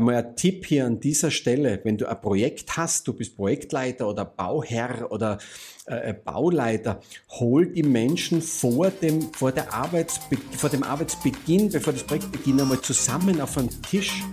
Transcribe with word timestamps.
einmal 0.00 0.16
ein 0.16 0.34
Tipp 0.36 0.66
hier 0.66 0.86
an 0.86 0.98
dieser 0.98 1.30
Stelle, 1.30 1.80
wenn 1.84 1.96
du 1.96 2.08
ein 2.08 2.20
Projekt 2.20 2.76
hast, 2.76 3.06
du 3.06 3.12
bist 3.12 3.36
Projektleiter 3.36 4.08
oder 4.08 4.24
Bauherr 4.24 5.10
oder 5.10 5.38
äh, 5.86 6.14
Bauleiter, 6.14 7.00
hol 7.28 7.66
die 7.66 7.82
Menschen 7.82 8.40
vor 8.40 8.90
dem, 8.90 9.32
vor, 9.32 9.52
der 9.52 9.72
Arbeitsbe 9.72 10.36
vor 10.56 10.70
dem 10.70 10.82
Arbeitsbeginn, 10.82 11.70
bevor 11.70 11.92
das 11.92 12.02
Projekt 12.02 12.32
beginnt, 12.32 12.60
einmal 12.60 12.80
zusammen 12.80 13.40
auf 13.40 13.56
einen 13.58 13.70
Tisch. 13.82 14.24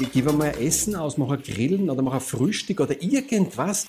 Ich 0.00 0.10
gebe 0.10 0.32
mal 0.32 0.48
ein 0.48 0.60
Essen 0.60 0.96
aus, 0.96 1.18
mache 1.18 1.34
ein 1.34 1.42
Grillen 1.42 1.90
oder 1.90 2.02
mache 2.02 2.16
ein 2.16 2.20
Frühstück 2.22 2.80
oder 2.80 3.00
irgendwas. 3.02 3.86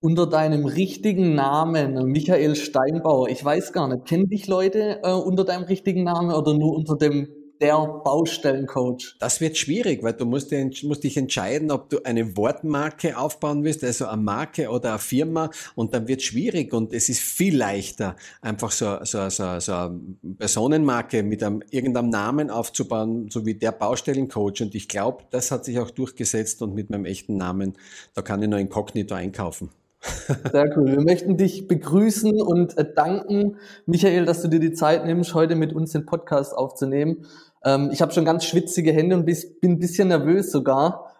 Unter 0.00 0.28
deinem 0.28 0.66
richtigen 0.66 1.34
Namen, 1.34 2.12
Michael 2.12 2.54
Steinbauer, 2.54 3.30
ich 3.30 3.44
weiß 3.44 3.72
gar 3.72 3.88
nicht, 3.88 4.04
kennen 4.04 4.28
dich 4.28 4.46
Leute 4.46 5.00
äh, 5.02 5.10
unter 5.10 5.44
deinem 5.44 5.64
richtigen 5.64 6.04
Namen 6.04 6.30
oder 6.30 6.54
nur 6.54 6.76
unter 6.76 6.96
dem 6.96 7.28
der 7.60 8.00
Baustellencoach? 8.04 9.16
Das 9.18 9.40
wird 9.40 9.56
schwierig, 9.56 10.02
weil 10.02 10.14
du 10.14 10.24
musst, 10.24 10.52
musst, 10.82 11.04
dich 11.04 11.16
entscheiden, 11.16 11.70
ob 11.70 11.90
du 11.90 12.02
eine 12.04 12.36
Wortmarke 12.36 13.16
aufbauen 13.16 13.64
willst, 13.64 13.84
also 13.84 14.06
eine 14.06 14.22
Marke 14.22 14.68
oder 14.70 14.90
eine 14.90 14.98
Firma 14.98 15.50
und 15.74 15.94
dann 15.94 16.08
wird 16.08 16.22
schwierig 16.22 16.72
und 16.72 16.92
es 16.92 17.08
ist 17.08 17.20
viel 17.20 17.56
leichter, 17.56 18.16
einfach 18.42 18.70
so, 18.70 18.98
so, 19.02 19.28
so, 19.28 19.60
so 19.60 19.72
eine 19.72 20.00
Personenmarke 20.38 21.22
mit 21.22 21.42
einem, 21.42 21.62
irgendeinem 21.70 22.10
Namen 22.10 22.50
aufzubauen, 22.50 23.28
so 23.30 23.46
wie 23.46 23.54
der 23.54 23.72
Baustellencoach 23.72 24.62
und 24.62 24.74
ich 24.74 24.88
glaube, 24.88 25.24
das 25.30 25.50
hat 25.50 25.64
sich 25.64 25.78
auch 25.78 25.90
durchgesetzt 25.90 26.62
und 26.62 26.74
mit 26.74 26.90
meinem 26.90 27.04
echten 27.04 27.36
Namen, 27.36 27.74
da 28.14 28.22
kann 28.22 28.42
ich 28.42 28.48
nur 28.48 28.58
inkognito 28.58 29.14
einkaufen. 29.14 29.70
Sehr 30.52 30.76
cool. 30.76 30.86
Wir 30.86 31.00
möchten 31.00 31.36
dich 31.36 31.66
begrüßen 31.66 32.40
und 32.40 32.78
äh, 32.78 32.86
danken, 32.94 33.56
Michael, 33.86 34.24
dass 34.26 34.42
du 34.42 34.48
dir 34.48 34.60
die 34.60 34.72
Zeit 34.72 35.04
nimmst, 35.04 35.34
heute 35.34 35.56
mit 35.56 35.72
uns 35.72 35.92
den 35.92 36.06
Podcast 36.06 36.56
aufzunehmen. 36.56 37.26
Ähm, 37.64 37.90
ich 37.92 38.00
habe 38.00 38.12
schon 38.12 38.24
ganz 38.24 38.44
schwitzige 38.44 38.92
Hände 38.92 39.16
und 39.16 39.24
bis, 39.24 39.58
bin 39.60 39.72
ein 39.72 39.78
bisschen 39.78 40.08
nervös 40.08 40.50
sogar. 40.50 41.16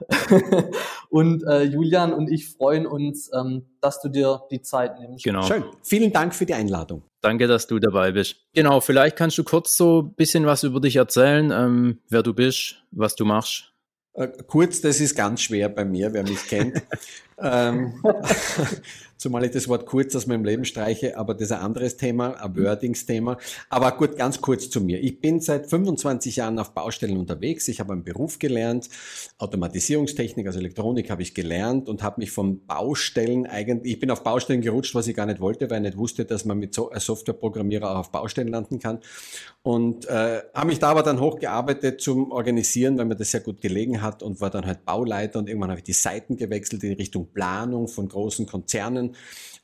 und 1.10 1.42
äh, 1.44 1.62
Julian 1.62 2.12
und 2.12 2.30
ich 2.30 2.50
freuen 2.50 2.86
uns, 2.86 3.30
ähm, 3.34 3.66
dass 3.80 4.00
du 4.00 4.08
dir 4.08 4.42
die 4.50 4.62
Zeit 4.62 5.00
nimmst. 5.00 5.24
Genau. 5.24 5.42
Schön. 5.42 5.64
Vielen 5.82 6.12
Dank 6.12 6.34
für 6.34 6.46
die 6.46 6.54
Einladung. 6.54 7.02
Danke, 7.20 7.48
dass 7.48 7.66
du 7.66 7.78
dabei 7.78 8.12
bist. 8.12 8.36
Genau, 8.54 8.80
vielleicht 8.80 9.16
kannst 9.16 9.36
du 9.38 9.44
kurz 9.44 9.76
so 9.76 10.02
ein 10.02 10.14
bisschen 10.14 10.46
was 10.46 10.62
über 10.62 10.80
dich 10.80 10.96
erzählen, 10.96 11.50
ähm, 11.50 11.98
wer 12.08 12.22
du 12.22 12.32
bist, 12.32 12.76
was 12.92 13.16
du 13.16 13.24
machst. 13.24 13.72
Äh, 14.14 14.28
kurz, 14.46 14.80
das 14.80 15.00
ist 15.00 15.16
ganz 15.16 15.42
schwer 15.42 15.68
bei 15.68 15.84
mir, 15.84 16.12
wer 16.12 16.22
mich 16.22 16.46
kennt. 16.46 16.80
ähm, 17.40 18.02
zumal 19.18 19.44
ich 19.44 19.50
das 19.50 19.68
Wort 19.68 19.84
kurz 19.84 20.14
aus 20.16 20.26
meinem 20.26 20.44
Leben 20.44 20.64
streiche, 20.64 21.18
aber 21.18 21.34
das 21.34 21.44
ist 21.44 21.52
ein 21.52 21.60
anderes 21.60 21.96
Thema, 21.96 22.40
ein 22.40 22.56
Wordings-Thema. 22.56 23.36
Aber 23.68 23.92
gut, 23.92 24.16
ganz 24.16 24.40
kurz 24.40 24.70
zu 24.70 24.80
mir. 24.80 25.02
Ich 25.02 25.20
bin 25.20 25.40
seit 25.40 25.68
25 25.68 26.36
Jahren 26.36 26.58
auf 26.58 26.72
Baustellen 26.72 27.16
unterwegs. 27.16 27.68
Ich 27.68 27.80
habe 27.80 27.92
einen 27.92 28.04
Beruf 28.04 28.38
gelernt, 28.38 28.88
Automatisierungstechnik, 29.38 30.46
also 30.46 30.60
Elektronik 30.60 31.10
habe 31.10 31.22
ich 31.22 31.34
gelernt 31.34 31.88
und 31.88 32.02
habe 32.02 32.20
mich 32.20 32.30
von 32.30 32.64
Baustellen 32.64 33.46
eigentlich, 33.46 33.94
ich 33.94 34.00
bin 34.00 34.10
auf 34.10 34.22
Baustellen 34.22 34.60
gerutscht, 34.60 34.94
was 34.94 35.08
ich 35.08 35.16
gar 35.16 35.26
nicht 35.26 35.40
wollte, 35.40 35.68
weil 35.68 35.78
ich 35.78 35.90
nicht 35.90 35.98
wusste, 35.98 36.24
dass 36.24 36.44
man 36.44 36.58
mit 36.58 36.78
als 36.78 37.04
Softwareprogrammierer 37.04 37.90
auch 37.90 37.98
auf 37.98 38.12
Baustellen 38.12 38.48
landen 38.48 38.78
kann. 38.78 39.00
Und 39.62 40.06
äh, 40.06 40.42
habe 40.54 40.68
mich 40.68 40.78
da 40.78 40.90
aber 40.90 41.02
dann 41.02 41.20
hochgearbeitet 41.20 42.00
zum 42.00 42.30
Organisieren, 42.30 42.96
weil 42.98 43.06
mir 43.06 43.16
das 43.16 43.32
sehr 43.32 43.40
gut 43.40 43.60
gelegen 43.60 44.00
hat 44.00 44.22
und 44.22 44.40
war 44.40 44.50
dann 44.50 44.64
halt 44.64 44.84
Bauleiter 44.84 45.40
und 45.40 45.48
irgendwann 45.48 45.70
habe 45.70 45.80
ich 45.80 45.84
die 45.84 45.92
Seiten 45.92 46.36
gewechselt 46.36 46.84
in 46.84 46.92
Richtung 46.94 47.27
Planung 47.32 47.88
von 47.88 48.08
großen 48.08 48.46
Konzernen. 48.46 49.16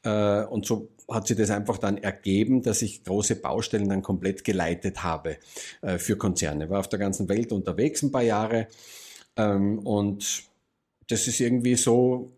Äh, 0.02 0.44
und 0.44 0.66
so 0.66 0.88
hat 1.10 1.26
sich 1.26 1.36
das 1.36 1.50
einfach 1.50 1.78
dann 1.78 1.98
ergeben, 1.98 2.62
dass 2.62 2.82
ich 2.82 3.04
große 3.04 3.36
Baustellen 3.36 3.88
dann 3.88 4.02
komplett 4.02 4.44
geleitet 4.44 5.02
habe 5.02 5.36
äh, 5.82 5.98
für 5.98 6.16
Konzerne. 6.16 6.70
War 6.70 6.80
auf 6.80 6.88
der 6.88 6.98
ganzen 6.98 7.28
Welt 7.28 7.52
unterwegs 7.52 8.02
ein 8.02 8.10
paar 8.12 8.22
Jahre. 8.22 8.68
Ähm, 9.36 9.80
und 9.80 10.44
das 11.08 11.28
ist 11.28 11.40
irgendwie 11.40 11.74
so 11.74 12.32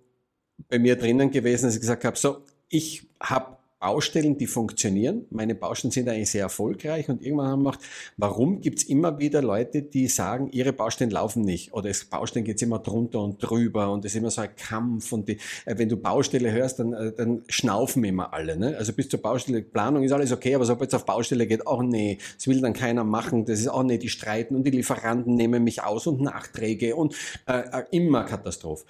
bei 0.68 0.78
mir 0.78 0.96
drinnen 0.96 1.30
gewesen, 1.30 1.66
dass 1.66 1.74
ich 1.74 1.80
gesagt 1.80 2.04
habe, 2.04 2.16
so, 2.16 2.42
ich 2.68 3.06
habe 3.20 3.55
Baustellen, 3.78 4.38
die 4.38 4.46
funktionieren. 4.46 5.26
Meine 5.30 5.54
Baustellen 5.54 5.92
sind 5.92 6.08
eigentlich 6.08 6.30
sehr 6.30 6.42
erfolgreich 6.42 7.08
und 7.08 7.22
irgendwann 7.22 7.48
haben 7.48 7.62
wir 7.62 7.72
gemacht, 7.72 7.80
warum 8.16 8.60
gibt 8.60 8.78
es 8.78 8.84
immer 8.84 9.18
wieder 9.18 9.42
Leute, 9.42 9.82
die 9.82 10.08
sagen, 10.08 10.48
ihre 10.52 10.72
Baustellen 10.72 11.10
laufen 11.10 11.42
nicht 11.42 11.74
oder 11.74 11.90
es 11.90 12.06
Baustellen 12.06 12.44
geht 12.44 12.60
immer 12.62 12.78
drunter 12.78 13.20
und 13.20 13.38
drüber 13.38 13.92
und 13.92 14.04
es 14.04 14.12
ist 14.12 14.18
immer 14.18 14.30
so 14.30 14.40
ein 14.40 14.56
Kampf 14.56 15.12
und 15.12 15.28
die, 15.28 15.38
äh, 15.66 15.76
wenn 15.76 15.88
du 15.88 15.96
Baustelle 15.96 16.50
hörst, 16.50 16.78
dann, 16.78 16.94
äh, 16.94 17.12
dann 17.12 17.42
schnaufen 17.48 18.02
immer 18.04 18.32
alle. 18.32 18.56
Ne? 18.56 18.76
Also 18.78 18.94
bis 18.94 19.08
zur 19.08 19.20
Baustelle, 19.20 19.60
Planung 19.62 20.04
ist 20.04 20.12
alles 20.12 20.32
okay, 20.32 20.54
aber 20.54 20.64
sobald 20.64 20.88
es 20.88 20.94
auf 20.94 21.04
Baustelle 21.04 21.46
geht, 21.46 21.66
oh 21.66 21.82
nee, 21.82 22.18
das 22.34 22.46
will 22.46 22.60
dann 22.62 22.72
keiner 22.72 23.04
machen, 23.04 23.44
das 23.44 23.60
ist 23.60 23.68
auch 23.68 23.80
oh 23.80 23.82
nee, 23.82 23.98
die 23.98 24.08
streiten 24.08 24.56
und 24.56 24.64
die 24.64 24.70
Lieferanten 24.70 25.34
nehmen 25.34 25.62
mich 25.62 25.82
aus 25.82 26.06
und 26.06 26.22
Nachträge 26.22 26.96
und 26.96 27.14
äh, 27.46 27.60
äh 27.60 27.84
immer 27.90 28.24
Katastrophe. 28.24 28.86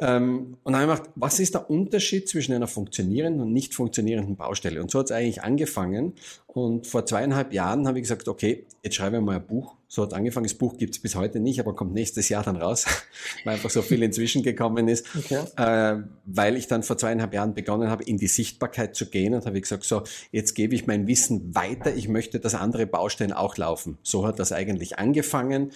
Ähm, 0.00 0.56
und 0.64 0.72
dann 0.72 0.82
habe 0.82 0.92
ich 0.92 0.98
gedacht, 0.98 1.12
was 1.14 1.38
ist 1.38 1.54
der 1.54 1.70
Unterschied 1.70 2.28
zwischen 2.28 2.52
einer 2.52 2.66
funktionierenden 2.66 3.42
und 3.42 3.52
nicht 3.52 3.74
funktionierenden 3.74 4.23
Baustelle? 4.36 4.82
Und 4.82 4.90
so 4.90 4.98
hat 4.98 5.06
es 5.06 5.12
eigentlich 5.12 5.42
angefangen. 5.42 6.14
Und 6.46 6.86
vor 6.86 7.04
zweieinhalb 7.04 7.52
Jahren 7.52 7.86
habe 7.86 7.98
ich 7.98 8.04
gesagt, 8.04 8.28
okay, 8.28 8.66
jetzt 8.82 8.94
schreibe 8.96 9.16
ich 9.16 9.22
mal 9.22 9.36
ein 9.36 9.46
Buch. 9.46 9.74
So 9.88 10.02
hat 10.02 10.12
es 10.12 10.14
angefangen. 10.16 10.44
Das 10.44 10.54
Buch 10.54 10.76
gibt 10.76 10.94
es 10.94 11.00
bis 11.00 11.14
heute 11.14 11.38
nicht, 11.38 11.60
aber 11.60 11.74
kommt 11.74 11.94
nächstes 11.94 12.28
Jahr 12.28 12.42
dann 12.42 12.56
raus, 12.56 12.84
weil 13.44 13.54
einfach 13.54 13.70
so 13.70 13.82
viel 13.82 14.02
inzwischen 14.02 14.42
gekommen 14.42 14.88
ist. 14.88 15.06
Okay. 15.16 15.40
Äh, 15.56 16.02
weil 16.24 16.56
ich 16.56 16.66
dann 16.66 16.82
vor 16.82 16.98
zweieinhalb 16.98 17.32
Jahren 17.34 17.54
begonnen 17.54 17.90
habe, 17.90 18.04
in 18.04 18.16
die 18.16 18.26
Sichtbarkeit 18.26 18.96
zu 18.96 19.06
gehen 19.06 19.34
und 19.34 19.46
habe 19.46 19.60
gesagt, 19.60 19.84
so, 19.84 20.02
jetzt 20.32 20.54
gebe 20.54 20.74
ich 20.74 20.86
mein 20.86 21.06
Wissen 21.06 21.54
weiter. 21.54 21.94
Ich 21.94 22.08
möchte, 22.08 22.40
dass 22.40 22.54
andere 22.54 22.86
Baustellen 22.86 23.32
auch 23.32 23.56
laufen. 23.56 23.98
So 24.02 24.26
hat 24.26 24.38
das 24.38 24.52
eigentlich 24.52 24.98
angefangen. 24.98 25.72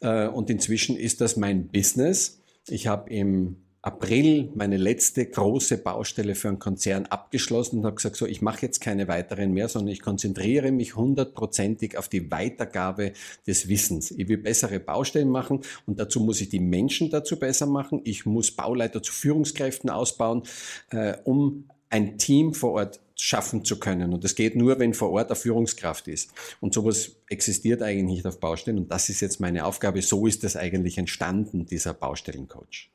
Äh, 0.00 0.26
und 0.26 0.50
inzwischen 0.50 0.96
ist 0.96 1.20
das 1.20 1.36
mein 1.36 1.68
Business. 1.68 2.40
Ich 2.68 2.86
habe 2.86 3.10
im 3.10 3.56
April 3.84 4.48
meine 4.54 4.76
letzte 4.76 5.26
große 5.26 5.78
Baustelle 5.78 6.36
für 6.36 6.46
einen 6.46 6.60
Konzern 6.60 7.06
abgeschlossen 7.06 7.80
und 7.80 7.84
habe 7.84 7.96
gesagt, 7.96 8.14
so, 8.14 8.26
ich 8.26 8.40
mache 8.40 8.62
jetzt 8.62 8.80
keine 8.80 9.08
weiteren 9.08 9.52
mehr, 9.52 9.68
sondern 9.68 9.92
ich 9.92 10.00
konzentriere 10.00 10.70
mich 10.70 10.94
hundertprozentig 10.94 11.98
auf 11.98 12.08
die 12.08 12.30
Weitergabe 12.30 13.12
des 13.44 13.66
Wissens. 13.66 14.12
Ich 14.12 14.28
will 14.28 14.38
bessere 14.38 14.78
Baustellen 14.78 15.30
machen 15.30 15.62
und 15.84 15.98
dazu 15.98 16.20
muss 16.20 16.40
ich 16.40 16.48
die 16.48 16.60
Menschen 16.60 17.10
dazu 17.10 17.40
besser 17.40 17.66
machen. 17.66 18.00
Ich 18.04 18.24
muss 18.24 18.52
Bauleiter 18.52 19.02
zu 19.02 19.12
Führungskräften 19.12 19.90
ausbauen, 19.90 20.44
äh, 20.90 21.16
um 21.24 21.64
ein 21.90 22.18
Team 22.18 22.54
vor 22.54 22.74
Ort 22.74 23.00
schaffen 23.16 23.64
zu 23.64 23.80
können. 23.80 24.14
Und 24.14 24.22
das 24.22 24.36
geht 24.36 24.54
nur, 24.54 24.78
wenn 24.78 24.94
vor 24.94 25.10
Ort 25.10 25.30
eine 25.30 25.36
Führungskraft 25.36 26.06
ist. 26.06 26.30
Und 26.60 26.72
sowas 26.72 27.16
existiert 27.28 27.82
eigentlich 27.82 28.18
nicht 28.18 28.26
auf 28.26 28.38
Baustellen. 28.38 28.78
Und 28.78 28.92
das 28.92 29.08
ist 29.08 29.20
jetzt 29.20 29.40
meine 29.40 29.66
Aufgabe. 29.66 30.02
So 30.02 30.28
ist 30.28 30.44
das 30.44 30.56
eigentlich 30.56 30.98
entstanden, 30.98 31.66
dieser 31.66 31.94
Baustellencoach. 31.94 32.91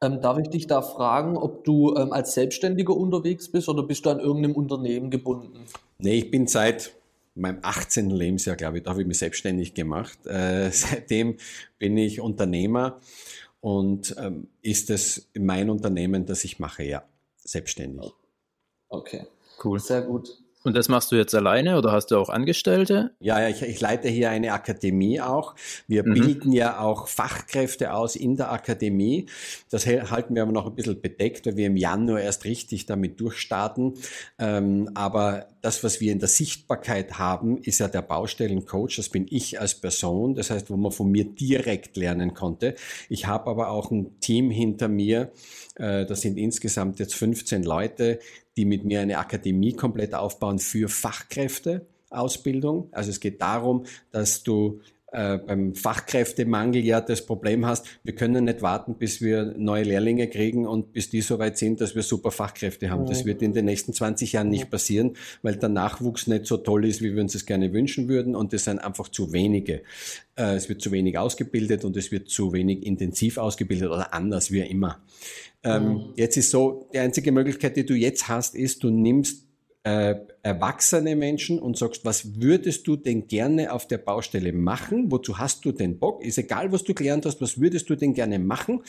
Ähm, 0.00 0.20
darf 0.20 0.38
ich 0.38 0.48
dich 0.48 0.66
da 0.66 0.82
fragen, 0.82 1.36
ob 1.36 1.64
du 1.64 1.94
ähm, 1.96 2.12
als 2.12 2.34
Selbstständiger 2.34 2.94
unterwegs 2.94 3.50
bist 3.50 3.68
oder 3.68 3.82
bist 3.82 4.04
du 4.04 4.10
an 4.10 4.20
irgendeinem 4.20 4.54
Unternehmen 4.54 5.10
gebunden? 5.10 5.64
Nee, 5.98 6.18
ich 6.18 6.30
bin 6.30 6.46
seit 6.46 6.92
meinem 7.34 7.58
18. 7.62 8.10
Lebensjahr, 8.10 8.56
glaube 8.56 8.78
ich, 8.78 8.84
da 8.84 8.90
habe 8.90 9.00
ich 9.02 9.06
mich 9.06 9.18
selbstständig 9.18 9.74
gemacht. 9.74 10.26
Äh, 10.26 10.70
seitdem 10.72 11.36
bin 11.78 11.96
ich 11.96 12.20
Unternehmer 12.20 13.00
und 13.60 14.14
ähm, 14.18 14.48
ist 14.60 14.90
es 14.90 15.30
mein 15.38 15.70
Unternehmen, 15.70 16.26
das 16.26 16.44
ich 16.44 16.58
mache, 16.58 16.82
ja, 16.82 17.04
selbstständig. 17.36 18.12
Okay, 18.88 19.26
cool. 19.64 19.78
Sehr 19.78 20.02
gut. 20.02 20.41
Und 20.64 20.76
das 20.76 20.88
machst 20.88 21.10
du 21.10 21.16
jetzt 21.16 21.34
alleine 21.34 21.76
oder 21.76 21.92
hast 21.92 22.06
du 22.06 22.16
auch 22.16 22.28
Angestellte? 22.28 23.12
Ja, 23.20 23.40
ja 23.40 23.48
ich, 23.48 23.62
ich 23.62 23.80
leite 23.80 24.08
hier 24.08 24.30
eine 24.30 24.52
Akademie 24.52 25.20
auch. 25.20 25.54
Wir 25.88 26.06
mhm. 26.06 26.14
bilden 26.14 26.52
ja 26.52 26.78
auch 26.80 27.08
Fachkräfte 27.08 27.92
aus 27.92 28.16
in 28.16 28.36
der 28.36 28.52
Akademie. 28.52 29.26
Das 29.70 29.86
halten 29.86 30.34
wir 30.34 30.42
aber 30.42 30.52
noch 30.52 30.66
ein 30.66 30.74
bisschen 30.74 31.00
bedeckt, 31.00 31.46
weil 31.46 31.56
wir 31.56 31.66
im 31.66 31.76
Januar 31.76 32.20
erst 32.20 32.44
richtig 32.44 32.86
damit 32.86 33.20
durchstarten. 33.20 33.94
Ähm, 34.38 34.90
aber 34.94 35.46
das, 35.62 35.84
was 35.84 36.00
wir 36.00 36.12
in 36.12 36.18
der 36.18 36.28
Sichtbarkeit 36.28 37.18
haben, 37.18 37.58
ist 37.58 37.78
ja 37.78 37.88
der 37.88 38.02
Baustellencoach. 38.02 38.96
Das 38.96 39.08
bin 39.08 39.26
ich 39.30 39.60
als 39.60 39.76
Person. 39.76 40.34
Das 40.34 40.50
heißt, 40.50 40.70
wo 40.70 40.76
man 40.76 40.90
von 40.90 41.10
mir 41.10 41.24
direkt 41.24 41.96
lernen 41.96 42.34
konnte. 42.34 42.74
Ich 43.08 43.26
habe 43.26 43.48
aber 43.48 43.70
auch 43.70 43.92
ein 43.92 44.18
Team 44.20 44.50
hinter 44.50 44.88
mir. 44.88 45.30
Äh, 45.76 46.04
das 46.04 46.22
sind 46.22 46.36
insgesamt 46.36 46.98
jetzt 46.98 47.14
15 47.14 47.62
Leute, 47.62 48.18
die 48.56 48.64
mit 48.64 48.84
mir 48.84 49.00
eine 49.00 49.18
Akademie 49.18 49.72
komplett 49.72 50.14
aufbauen 50.14 50.58
für 50.58 50.88
Fachkräfteausbildung. 50.88 52.88
Also 52.90 53.10
es 53.10 53.20
geht 53.20 53.40
darum, 53.40 53.84
dass 54.10 54.42
du 54.42 54.80
äh, 55.12 55.38
beim 55.38 55.74
Fachkräftemangel 55.74 56.82
ja 56.82 57.00
das 57.00 57.26
Problem 57.26 57.66
hast, 57.66 57.86
wir 58.02 58.14
können 58.14 58.44
nicht 58.44 58.62
warten, 58.62 58.94
bis 58.94 59.20
wir 59.20 59.54
neue 59.56 59.84
Lehrlinge 59.84 60.28
kriegen 60.28 60.66
und 60.66 60.92
bis 60.92 61.10
die 61.10 61.20
so 61.20 61.38
weit 61.38 61.58
sind, 61.58 61.80
dass 61.80 61.94
wir 61.94 62.02
super 62.02 62.30
Fachkräfte 62.30 62.90
haben. 62.90 63.06
Das 63.06 63.24
wird 63.24 63.42
in 63.42 63.52
den 63.52 63.66
nächsten 63.66 63.92
20 63.92 64.32
Jahren 64.32 64.48
nicht 64.48 64.70
passieren, 64.70 65.16
weil 65.42 65.56
der 65.56 65.68
Nachwuchs 65.68 66.26
nicht 66.26 66.46
so 66.46 66.56
toll 66.56 66.86
ist, 66.86 67.02
wie 67.02 67.14
wir 67.14 67.22
uns 67.22 67.34
das 67.34 67.46
gerne 67.46 67.72
wünschen 67.72 68.08
würden 68.08 68.34
und 68.34 68.54
es 68.54 68.64
sind 68.64 68.78
einfach 68.78 69.08
zu 69.08 69.32
wenige. 69.32 69.82
Äh, 70.34 70.54
es 70.54 70.68
wird 70.68 70.80
zu 70.80 70.90
wenig 70.92 71.18
ausgebildet 71.18 71.84
und 71.84 71.96
es 71.96 72.10
wird 72.10 72.28
zu 72.28 72.52
wenig 72.52 72.86
intensiv 72.86 73.36
ausgebildet 73.36 73.90
oder 73.90 74.14
anders, 74.14 74.50
wie 74.50 74.60
immer. 74.60 75.02
Ähm, 75.62 75.88
mhm. 75.88 76.04
Jetzt 76.16 76.36
ist 76.36 76.50
so, 76.50 76.88
die 76.92 76.98
einzige 76.98 77.32
Möglichkeit, 77.32 77.76
die 77.76 77.86
du 77.86 77.94
jetzt 77.94 78.28
hast, 78.28 78.54
ist, 78.54 78.82
du 78.82 78.90
nimmst 78.90 79.46
äh, 79.84 80.14
erwachsene 80.42 81.16
Menschen 81.16 81.58
und 81.58 81.76
sagst, 81.76 82.04
was 82.04 82.40
würdest 82.40 82.86
du 82.86 82.96
denn 82.96 83.26
gerne 83.26 83.72
auf 83.72 83.86
der 83.88 83.98
Baustelle 83.98 84.52
machen? 84.52 85.10
Wozu 85.10 85.38
hast 85.38 85.64
du 85.64 85.72
den 85.72 85.98
Bock? 85.98 86.24
Ist 86.24 86.38
egal, 86.38 86.70
was 86.70 86.84
du 86.84 86.94
gelernt 86.94 87.26
hast, 87.26 87.40
was 87.40 87.60
würdest 87.60 87.90
du 87.90 87.96
denn 87.96 88.14
gerne 88.14 88.38
machen? 88.38 88.82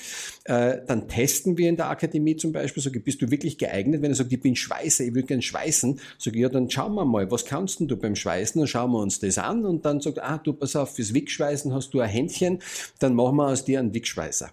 Äh, 0.46 0.78
dann 0.86 1.08
testen 1.08 1.58
wir 1.58 1.70
in 1.70 1.78
der 1.78 1.90
Akademie 1.90 2.36
zum 2.36 2.52
Beispiel, 2.52 2.84
sage 2.84 3.00
bist 3.00 3.22
du 3.22 3.32
wirklich 3.32 3.58
geeignet? 3.58 4.02
Wenn 4.02 4.12
er 4.12 4.16
sagt, 4.16 4.32
ich 4.32 4.42
bin 4.42 4.56
Schweißer, 4.56 5.04
ich 5.04 5.14
will 5.16 5.24
gerne 5.24 5.42
schweißen, 5.42 6.00
sage 6.20 6.40
ja, 6.40 6.50
dann 6.50 6.70
schauen 6.70 6.94
wir 6.94 7.06
mal, 7.06 7.30
was 7.32 7.46
kannst 7.46 7.80
du 7.80 7.98
beim 7.98 8.16
Schweißen? 8.16 8.60
Dann 8.60 8.68
schauen 8.68 8.92
wir 8.92 9.00
uns 9.00 9.20
das 9.20 9.40
an 9.40 9.66
und 9.66 9.86
dann 9.86 10.00
sagt, 10.00 10.20
ah, 10.20 10.38
du, 10.38 10.54
pass 10.54 10.76
auf, 10.76 10.96
fürs 10.96 11.14
Wickschweißen 11.14 11.74
hast 11.74 11.94
du 11.94 12.02
ein 12.02 12.10
Händchen, 12.10 12.60
dann 13.00 13.16
machen 13.16 13.38
wir 13.38 13.48
aus 13.48 13.66
dir 13.66 13.80
einen 13.80 13.94
Wickschweißer. 13.94 14.52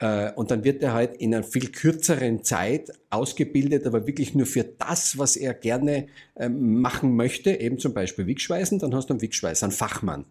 Äh, 0.00 0.32
und 0.32 0.50
dann 0.50 0.64
wird 0.64 0.82
er 0.82 0.92
halt 0.92 1.16
in 1.16 1.34
einer 1.34 1.44
viel 1.44 1.70
kürzeren 1.70 2.44
Zeit 2.44 2.90
ausgebildet, 3.10 3.86
aber 3.86 4.06
wirklich 4.06 4.34
nur 4.34 4.46
für 4.46 4.64
das, 4.64 5.18
was 5.18 5.36
er 5.36 5.54
gerne 5.54 6.08
ähm, 6.36 6.80
machen 6.80 7.16
möchte, 7.16 7.50
eben 7.50 7.78
zum 7.78 7.94
Beispiel 7.94 8.26
Wickschweißen, 8.26 8.78
dann 8.78 8.94
hast 8.94 9.10
du 9.10 9.14
einen 9.14 9.22
Wickschweißer, 9.22 9.66
einen 9.66 9.72
Fachmann. 9.72 10.24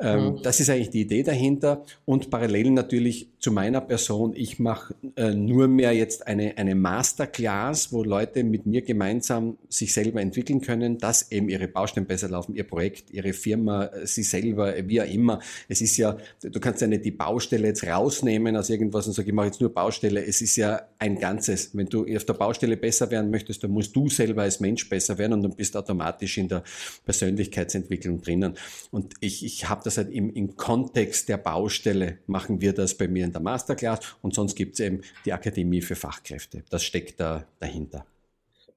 Ähm, 0.00 0.24
mhm. 0.24 0.42
Das 0.42 0.60
ist 0.60 0.70
eigentlich 0.70 0.90
die 0.90 1.00
Idee 1.02 1.22
dahinter. 1.22 1.84
Und 2.04 2.30
parallel 2.30 2.70
natürlich 2.70 3.28
zu 3.38 3.52
meiner 3.52 3.80
Person, 3.80 4.32
ich 4.34 4.58
mache 4.58 4.94
äh, 5.16 5.32
nur 5.32 5.68
mehr 5.68 5.92
jetzt 5.92 6.26
eine, 6.26 6.56
eine 6.56 6.74
Masterclass, 6.74 7.92
wo 7.92 8.02
Leute 8.02 8.44
mit 8.44 8.66
mir 8.66 8.82
gemeinsam 8.82 9.58
sich 9.68 9.92
selber 9.92 10.20
entwickeln 10.20 10.60
können, 10.60 10.98
dass 10.98 11.30
eben 11.30 11.48
ihre 11.48 11.68
Baustellen 11.68 12.06
besser 12.06 12.28
laufen, 12.28 12.54
ihr 12.54 12.64
Projekt, 12.64 13.10
ihre 13.10 13.32
Firma, 13.32 13.86
äh, 13.86 14.06
sie 14.06 14.22
selber, 14.22 14.76
äh, 14.76 14.88
wie 14.88 15.00
auch 15.02 15.06
immer. 15.06 15.40
Es 15.68 15.80
ist 15.80 15.96
ja, 15.96 16.16
du 16.42 16.60
kannst 16.60 16.80
ja 16.80 16.86
nicht 16.86 17.04
die 17.04 17.10
Baustelle 17.10 17.68
jetzt 17.68 17.84
rausnehmen 17.84 18.56
aus 18.56 18.70
irgendwas 18.70 19.06
und 19.06 19.14
sagen, 19.14 19.28
ich 19.28 19.34
mache 19.34 19.46
jetzt 19.46 19.60
nur 19.60 19.72
Baustelle. 19.72 20.24
Es 20.24 20.40
ist 20.40 20.56
ja 20.56 20.82
ein 20.98 21.18
Ganzes. 21.18 21.76
Wenn 21.76 21.86
du 21.86 22.06
auf 22.16 22.24
der 22.24 22.34
Baustelle 22.34 22.76
besser 22.76 23.10
werden 23.10 23.30
möchtest, 23.30 23.62
dann 23.64 23.70
musst 23.70 23.94
du 23.94 24.08
selber 24.08 24.42
als 24.42 24.60
Mensch 24.60 24.88
besser 24.88 25.18
werden 25.18 25.32
und 25.34 25.42
dann 25.42 25.54
bist 25.54 25.74
du 25.74 25.78
automatisch 25.78 26.38
in 26.38 26.48
der 26.48 26.62
Persönlichkeitsentwicklung 27.04 28.20
drinnen. 28.20 28.54
Und 28.90 29.14
ich, 29.20 29.44
ich 29.44 29.68
habe 29.68 29.87
das 29.88 29.96
halt 29.96 30.10
im, 30.10 30.30
im 30.34 30.56
Kontext 30.56 31.28
der 31.28 31.38
Baustelle 31.38 32.18
machen 32.26 32.60
wir 32.60 32.74
das 32.74 32.94
bei 32.94 33.08
mir 33.08 33.24
in 33.24 33.32
der 33.32 33.40
Masterclass 33.40 34.00
und 34.22 34.34
sonst 34.34 34.54
gibt 34.54 34.74
es 34.74 34.80
eben 34.80 35.00
die 35.24 35.32
Akademie 35.32 35.80
für 35.80 35.96
Fachkräfte. 35.96 36.62
Das 36.68 36.84
steckt 36.84 37.18
da 37.20 37.46
dahinter. 37.58 38.04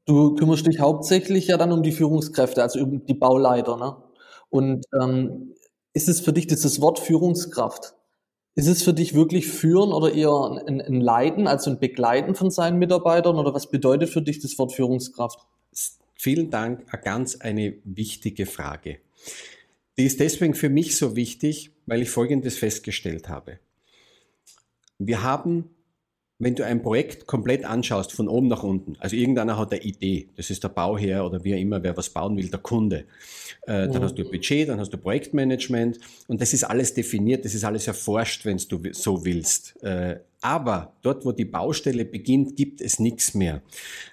Du 0.06 0.36
kümmerst 0.36 0.66
dich 0.66 0.80
hauptsächlich 0.80 1.48
ja 1.48 1.58
dann 1.58 1.72
um 1.72 1.84
die 1.84 1.92
Führungskräfte, 1.92 2.64
also 2.64 2.80
um 2.80 3.06
die 3.06 3.14
Bauleiter. 3.14 3.78
Ne? 3.78 3.96
Und 4.50 4.86
ähm, 5.00 5.54
ist 5.94 6.08
es 6.10 6.22
für 6.22 6.34
dich 6.34 6.48
dieses 6.48 6.82
Wort 6.82 7.00
Führungskraft? 7.00 7.94
Ist 8.56 8.68
es 8.68 8.84
für 8.84 8.94
dich 8.94 9.14
wirklich 9.14 9.48
führen 9.48 9.92
oder 9.92 10.14
eher 10.14 10.64
ein, 10.66 10.82
ein 10.82 11.02
Leiten, 11.02 11.48
also 11.48 11.70
ein 11.70 11.80
Begleiten 11.80 12.36
von 12.36 12.50
seinen 12.50 12.80
Mitarbeitern? 12.80 13.38
Oder 13.38 13.54
was 13.54 13.70
bedeutet 13.70 14.10
für 14.10 14.22
dich 14.22 14.40
das 14.40 14.58
Wort 14.58 14.72
Führungskraft? 14.74 15.40
Vielen 16.16 16.50
Dank, 16.50 16.86
ganz 17.04 17.36
eine 17.38 17.76
wichtige 17.84 18.46
Frage. 18.46 18.98
Die 20.02 20.08
ist 20.08 20.20
deswegen 20.20 20.56
für 20.56 20.70
mich 20.70 20.98
so 20.98 21.16
wichtig, 21.16 21.70
weil 21.86 22.02
ich 22.02 22.10
Folgendes 22.10 22.58
festgestellt 22.58 23.30
habe. 23.30 23.60
Wir 24.98 25.22
haben, 25.22 25.70
wenn 26.40 26.56
du 26.56 26.66
ein 26.66 26.82
Projekt 26.82 27.28
komplett 27.28 27.66
anschaust, 27.66 28.12
von 28.12 28.28
oben 28.28 28.48
nach 28.48 28.64
unten, 28.64 28.96
also 28.98 29.16
irgendeiner 29.16 29.60
hat 29.60 29.72
eine 29.72 29.84
Idee, 29.84 30.28
das 30.38 30.50
ist 30.50 30.64
der 30.64 30.70
Bauherr 30.70 31.24
oder 31.24 31.44
wie 31.44 31.52
immer, 31.52 31.84
wer 31.84 31.96
was 31.96 32.10
bauen 32.10 32.36
will, 32.36 32.50
der 32.50 32.62
Kunde. 32.62 33.06
Äh, 33.68 33.90
dann 33.90 34.02
hast 34.02 34.16
du 34.16 34.24
Budget, 34.24 34.70
dann 34.70 34.80
hast 34.80 34.92
du 34.92 34.98
Projektmanagement 34.98 36.00
und 36.28 36.42
das 36.42 36.52
ist 36.54 36.64
alles 36.64 36.96
definiert, 36.96 37.46
das 37.46 37.54
ist 37.54 37.64
alles 37.64 37.86
erforscht, 37.86 38.44
wenn 38.44 38.58
du 38.58 38.82
so 38.94 39.24
willst. 39.24 39.84
Äh, 39.84 40.20
aber 40.42 40.96
dort, 41.02 41.26
wo 41.26 41.32
die 41.32 41.46
Baustelle 41.46 42.04
beginnt, 42.04 42.56
gibt 42.56 42.82
es 42.82 43.00
nichts 43.00 43.34
mehr. 43.34 43.62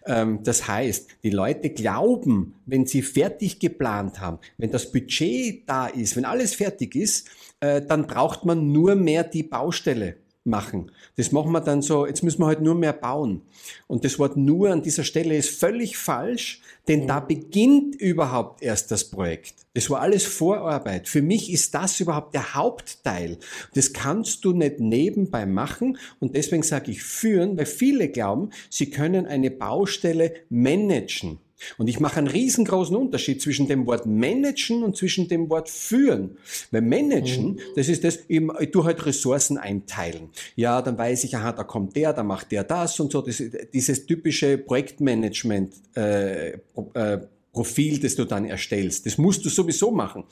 Ähm, 0.06 0.40
das 0.44 0.68
heißt, 0.68 1.08
die 1.22 1.30
Leute 1.30 1.70
glauben, 1.70 2.54
wenn 2.66 2.86
sie 2.86 3.02
fertig 3.02 3.58
geplant 3.58 4.20
haben, 4.20 4.38
wenn 4.58 4.70
das 4.70 4.92
Budget 4.92 5.68
da 5.68 5.86
ist, 5.86 6.16
wenn 6.16 6.24
alles 6.24 6.54
fertig 6.54 6.94
ist, 6.94 7.28
äh, 7.60 7.82
dann 7.82 8.06
braucht 8.06 8.44
man 8.44 8.70
nur 8.70 8.94
mehr 8.94 9.24
die 9.24 9.42
Baustelle 9.42 10.16
machen. 10.48 10.90
Das 11.16 11.30
machen 11.30 11.52
wir 11.52 11.60
dann 11.60 11.82
so, 11.82 12.06
jetzt 12.06 12.22
müssen 12.24 12.40
wir 12.40 12.46
halt 12.46 12.60
nur 12.60 12.74
mehr 12.74 12.92
bauen. 12.92 13.42
Und 13.86 14.04
das 14.04 14.18
Wort 14.18 14.36
nur 14.36 14.70
an 14.70 14.82
dieser 14.82 15.04
Stelle 15.04 15.36
ist 15.36 15.50
völlig 15.60 15.96
falsch, 15.96 16.60
denn 16.88 17.06
da 17.06 17.20
beginnt 17.20 17.94
überhaupt 17.94 18.62
erst 18.62 18.90
das 18.90 19.04
Projekt. 19.04 19.54
Das 19.74 19.90
war 19.90 20.00
alles 20.00 20.24
Vorarbeit. 20.24 21.08
Für 21.08 21.22
mich 21.22 21.52
ist 21.52 21.74
das 21.74 22.00
überhaupt 22.00 22.34
der 22.34 22.54
Hauptteil. 22.54 23.38
Das 23.74 23.92
kannst 23.92 24.44
du 24.44 24.52
nicht 24.52 24.80
nebenbei 24.80 25.46
machen 25.46 25.98
und 26.18 26.34
deswegen 26.34 26.62
sage 26.62 26.90
ich 26.90 27.02
führen, 27.02 27.56
weil 27.56 27.66
viele 27.66 28.08
glauben, 28.08 28.50
sie 28.70 28.90
können 28.90 29.26
eine 29.26 29.50
Baustelle 29.50 30.34
managen. 30.48 31.38
Und 31.76 31.88
ich 31.88 32.00
mache 32.00 32.18
einen 32.18 32.28
riesengroßen 32.28 32.96
Unterschied 32.96 33.42
zwischen 33.42 33.68
dem 33.68 33.86
Wort 33.86 34.06
managen 34.06 34.82
und 34.82 34.96
zwischen 34.96 35.28
dem 35.28 35.50
Wort 35.50 35.68
führen. 35.68 36.38
Weil 36.70 36.82
managen, 36.82 37.52
mhm. 37.52 37.60
das 37.76 37.88
ist 37.88 38.04
das, 38.04 38.20
ich 38.28 38.70
tue 38.70 38.84
halt 38.84 39.04
Ressourcen 39.04 39.58
einteilen. 39.58 40.30
Ja, 40.56 40.82
dann 40.82 40.96
weiß 40.96 41.24
ich, 41.24 41.36
aha, 41.36 41.52
da 41.52 41.64
kommt 41.64 41.96
der, 41.96 42.12
da 42.12 42.22
macht 42.22 42.52
der 42.52 42.64
das 42.64 42.98
und 43.00 43.12
so. 43.12 43.22
Das, 43.22 43.42
dieses 43.72 44.06
typische 44.06 44.58
Projektmanagement, 44.58 45.74
äh, 45.96 46.58
äh, 46.94 47.18
Profil, 47.52 47.98
das 47.98 48.14
du 48.14 48.24
dann 48.24 48.44
erstellst. 48.44 49.06
Das 49.06 49.18
musst 49.18 49.44
du 49.44 49.48
sowieso 49.48 49.90
machen. 49.90 50.24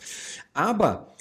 Aber 0.53 1.15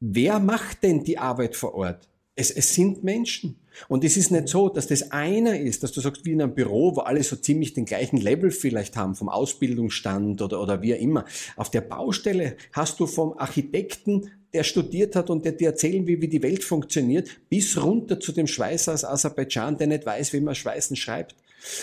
wer 0.00 0.38
macht 0.38 0.82
denn 0.82 1.04
die 1.04 1.18
Arbeit 1.18 1.56
vor 1.56 1.74
Ort? 1.74 2.08
Es, 2.36 2.50
es 2.50 2.74
sind 2.74 3.04
Menschen. 3.04 3.56
Und 3.88 4.04
es 4.04 4.16
ist 4.16 4.30
nicht 4.30 4.48
so, 4.48 4.68
dass 4.68 4.86
das 4.86 5.10
einer 5.12 5.58
ist, 5.58 5.82
dass 5.82 5.92
du 5.92 6.00
sagst, 6.00 6.24
wie 6.24 6.32
in 6.32 6.42
einem 6.42 6.54
Büro, 6.54 6.96
wo 6.96 7.00
alle 7.00 7.22
so 7.22 7.36
ziemlich 7.36 7.74
den 7.74 7.84
gleichen 7.84 8.18
Level 8.18 8.50
vielleicht 8.50 8.96
haben, 8.96 9.14
vom 9.14 9.28
Ausbildungsstand 9.28 10.42
oder, 10.42 10.60
oder 10.60 10.82
wie 10.82 10.94
auch 10.94 11.00
immer. 11.00 11.24
Auf 11.56 11.70
der 11.70 11.80
Baustelle 11.80 12.56
hast 12.72 12.98
du 13.00 13.06
vom 13.06 13.36
Architekten, 13.38 14.30
der 14.52 14.62
studiert 14.62 15.16
hat 15.16 15.30
und 15.30 15.44
der 15.44 15.52
dir 15.52 15.70
erzählen 15.70 16.06
will, 16.06 16.20
wie 16.20 16.28
die 16.28 16.42
Welt 16.42 16.62
funktioniert, 16.62 17.28
bis 17.48 17.80
runter 17.82 18.20
zu 18.20 18.32
dem 18.32 18.46
Schweißer 18.46 18.94
aus 18.94 19.04
Aserbaidschan, 19.04 19.76
der 19.76 19.88
nicht 19.88 20.06
weiß, 20.06 20.32
wie 20.32 20.40
man 20.40 20.54
Schweißen 20.54 20.96
schreibt. 20.96 21.34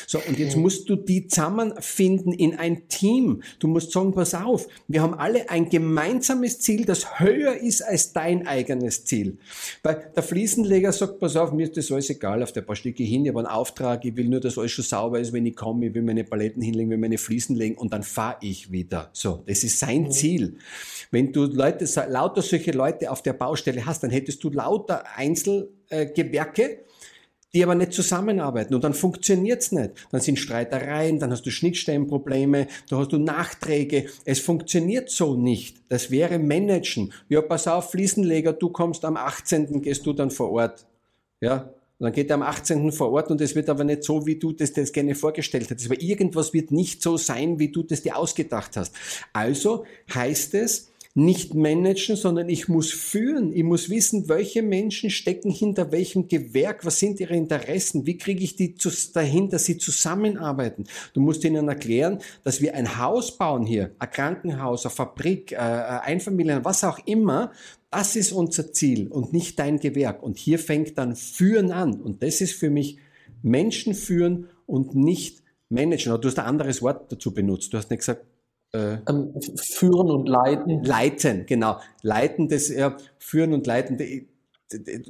So, 0.07 0.19
und 0.27 0.37
jetzt 0.37 0.55
musst 0.55 0.89
du 0.89 0.95
die 0.95 1.27
zusammenfinden 1.27 2.33
in 2.33 2.55
ein 2.55 2.87
Team. 2.87 3.41
Du 3.59 3.67
musst 3.67 3.91
sagen, 3.91 4.13
pass 4.13 4.33
auf, 4.33 4.67
wir 4.87 5.01
haben 5.01 5.13
alle 5.13 5.49
ein 5.49 5.69
gemeinsames 5.69 6.59
Ziel, 6.59 6.85
das 6.85 7.19
höher 7.19 7.55
ist 7.55 7.81
als 7.81 8.13
dein 8.13 8.47
eigenes 8.47 9.05
Ziel. 9.05 9.37
Weil 9.83 10.11
der 10.15 10.23
Fliesenleger 10.23 10.91
sagt, 10.91 11.19
pass 11.19 11.35
auf, 11.35 11.51
mir 11.51 11.63
ist 11.63 11.77
das 11.77 11.91
alles 11.91 12.09
egal, 12.09 12.43
auf 12.43 12.51
der 12.51 12.61
paar 12.61 12.75
Stücke 12.75 13.03
hin, 13.03 13.25
ich 13.25 13.29
habe 13.29 13.39
einen 13.39 13.47
Auftrag, 13.47 14.05
ich 14.05 14.15
will 14.15 14.27
nur, 14.27 14.39
dass 14.39 14.57
alles 14.57 14.71
schon 14.71 14.85
sauber 14.85 15.19
ist, 15.19 15.33
wenn 15.33 15.45
ich 15.45 15.55
komme, 15.55 15.87
ich 15.87 15.93
will 15.93 16.03
meine 16.03 16.23
Paletten 16.23 16.61
hinlegen, 16.61 16.89
will 16.89 16.97
meine 16.97 17.17
Fliesen 17.17 17.55
legen 17.55 17.75
und 17.75 17.93
dann 17.93 18.03
fahre 18.03 18.37
ich 18.41 18.71
wieder. 18.71 19.09
So, 19.13 19.43
das 19.47 19.63
ist 19.63 19.79
sein 19.79 20.03
mhm. 20.03 20.11
Ziel. 20.11 20.55
Wenn 21.09 21.33
du 21.33 21.45
Leute, 21.45 21.85
lauter 22.07 22.41
solche 22.41 22.71
Leute 22.71 23.11
auf 23.11 23.21
der 23.21 23.33
Baustelle 23.33 23.85
hast, 23.85 24.03
dann 24.03 24.11
hättest 24.11 24.43
du 24.43 24.49
lauter 24.49 25.03
Einzelgewerke, 25.15 26.85
die 27.53 27.63
aber 27.63 27.75
nicht 27.75 27.93
zusammenarbeiten 27.93 28.73
und 28.73 28.83
dann 28.83 28.93
funktioniert's 28.93 29.71
nicht. 29.71 29.91
Dann 30.11 30.21
sind 30.21 30.39
Streitereien, 30.39 31.19
dann 31.19 31.31
hast 31.31 31.45
du 31.45 31.51
Schnittstellenprobleme, 31.51 32.67
da 32.89 32.97
hast 32.97 33.11
du 33.11 33.17
Nachträge. 33.17 34.07
Es 34.25 34.39
funktioniert 34.39 35.09
so 35.09 35.35
nicht. 35.35 35.77
Das 35.89 36.11
wäre 36.11 36.39
Managen. 36.39 37.13
Ja, 37.29 37.41
pass 37.41 37.67
auf, 37.67 37.91
Fliesenleger, 37.91 38.53
du 38.53 38.69
kommst 38.69 39.03
am 39.05 39.17
18. 39.17 39.81
gehst 39.81 40.05
du 40.05 40.13
dann 40.13 40.31
vor 40.31 40.51
Ort. 40.51 40.85
Ja, 41.41 41.73
und 42.01 42.05
dann 42.05 42.13
geht 42.13 42.31
er 42.31 42.35
am 42.35 42.41
18. 42.41 42.91
vor 42.91 43.11
Ort 43.11 43.29
und 43.29 43.41
es 43.41 43.53
wird 43.53 43.69
aber 43.69 43.83
nicht 43.83 44.03
so, 44.03 44.25
wie 44.25 44.35
du 44.35 44.53
das, 44.53 44.73
das 44.73 44.91
gerne 44.91 45.13
vorgestellt 45.13 45.69
hättest. 45.69 45.91
Aber 45.91 46.01
irgendwas 46.01 46.51
wird 46.53 46.71
nicht 46.71 47.03
so 47.03 47.15
sein, 47.15 47.59
wie 47.59 47.67
du 47.67 47.83
das 47.83 48.01
dir 48.01 48.17
ausgedacht 48.17 48.75
hast. 48.75 48.95
Also 49.33 49.85
heißt 50.11 50.55
es, 50.55 50.90
nicht 51.13 51.53
managen, 51.53 52.15
sondern 52.15 52.47
ich 52.47 52.69
muss 52.69 52.91
führen. 52.91 53.51
Ich 53.51 53.63
muss 53.63 53.89
wissen, 53.89 54.29
welche 54.29 54.63
Menschen 54.63 55.09
stecken 55.09 55.51
hinter 55.51 55.91
welchem 55.91 56.27
Gewerk, 56.27 56.85
was 56.85 56.99
sind 56.99 57.19
ihre 57.19 57.35
Interessen, 57.35 58.05
wie 58.05 58.17
kriege 58.17 58.43
ich 58.43 58.55
die 58.55 58.75
dahin, 59.13 59.49
dass 59.49 59.65
sie 59.65 59.77
zusammenarbeiten. 59.77 60.85
Du 61.13 61.19
musst 61.19 61.43
ihnen 61.43 61.67
erklären, 61.67 62.19
dass 62.43 62.61
wir 62.61 62.75
ein 62.75 62.97
Haus 62.97 63.37
bauen 63.37 63.65
hier, 63.65 63.91
ein 63.99 64.09
Krankenhaus, 64.09 64.85
eine 64.85 64.93
Fabrik, 64.93 65.51
äh, 65.51 65.57
ein 65.57 65.99
Einfamilien, 65.99 66.63
was 66.63 66.83
auch 66.83 66.99
immer. 67.05 67.51
Das 67.89 68.15
ist 68.15 68.31
unser 68.31 68.71
Ziel 68.71 69.09
und 69.09 69.33
nicht 69.33 69.59
dein 69.59 69.79
Gewerk. 69.79 70.23
Und 70.23 70.37
hier 70.37 70.59
fängt 70.59 70.97
dann 70.97 71.17
Führen 71.17 71.71
an. 71.71 71.99
Und 71.99 72.23
das 72.23 72.39
ist 72.39 72.53
für 72.53 72.69
mich 72.69 72.97
Menschen 73.41 73.95
führen 73.95 74.47
und 74.65 74.95
nicht 74.95 75.43
managen. 75.67 76.19
du 76.21 76.27
hast 76.27 76.39
ein 76.39 76.45
anderes 76.45 76.81
Wort 76.81 77.11
dazu 77.11 77.33
benutzt. 77.33 77.73
Du 77.73 77.77
hast 77.77 77.89
nicht 77.89 77.99
gesagt, 77.99 78.25
äh, 78.73 78.97
ähm, 79.07 79.33
führen 79.57 80.09
und 80.09 80.27
leiten. 80.27 80.83
Leiten, 80.83 81.45
genau. 81.45 81.79
Leiten, 82.01 82.47
das 82.47 82.69
ja, 82.69 82.95
führen 83.19 83.53
und 83.53 83.67
leiten. 83.67 83.99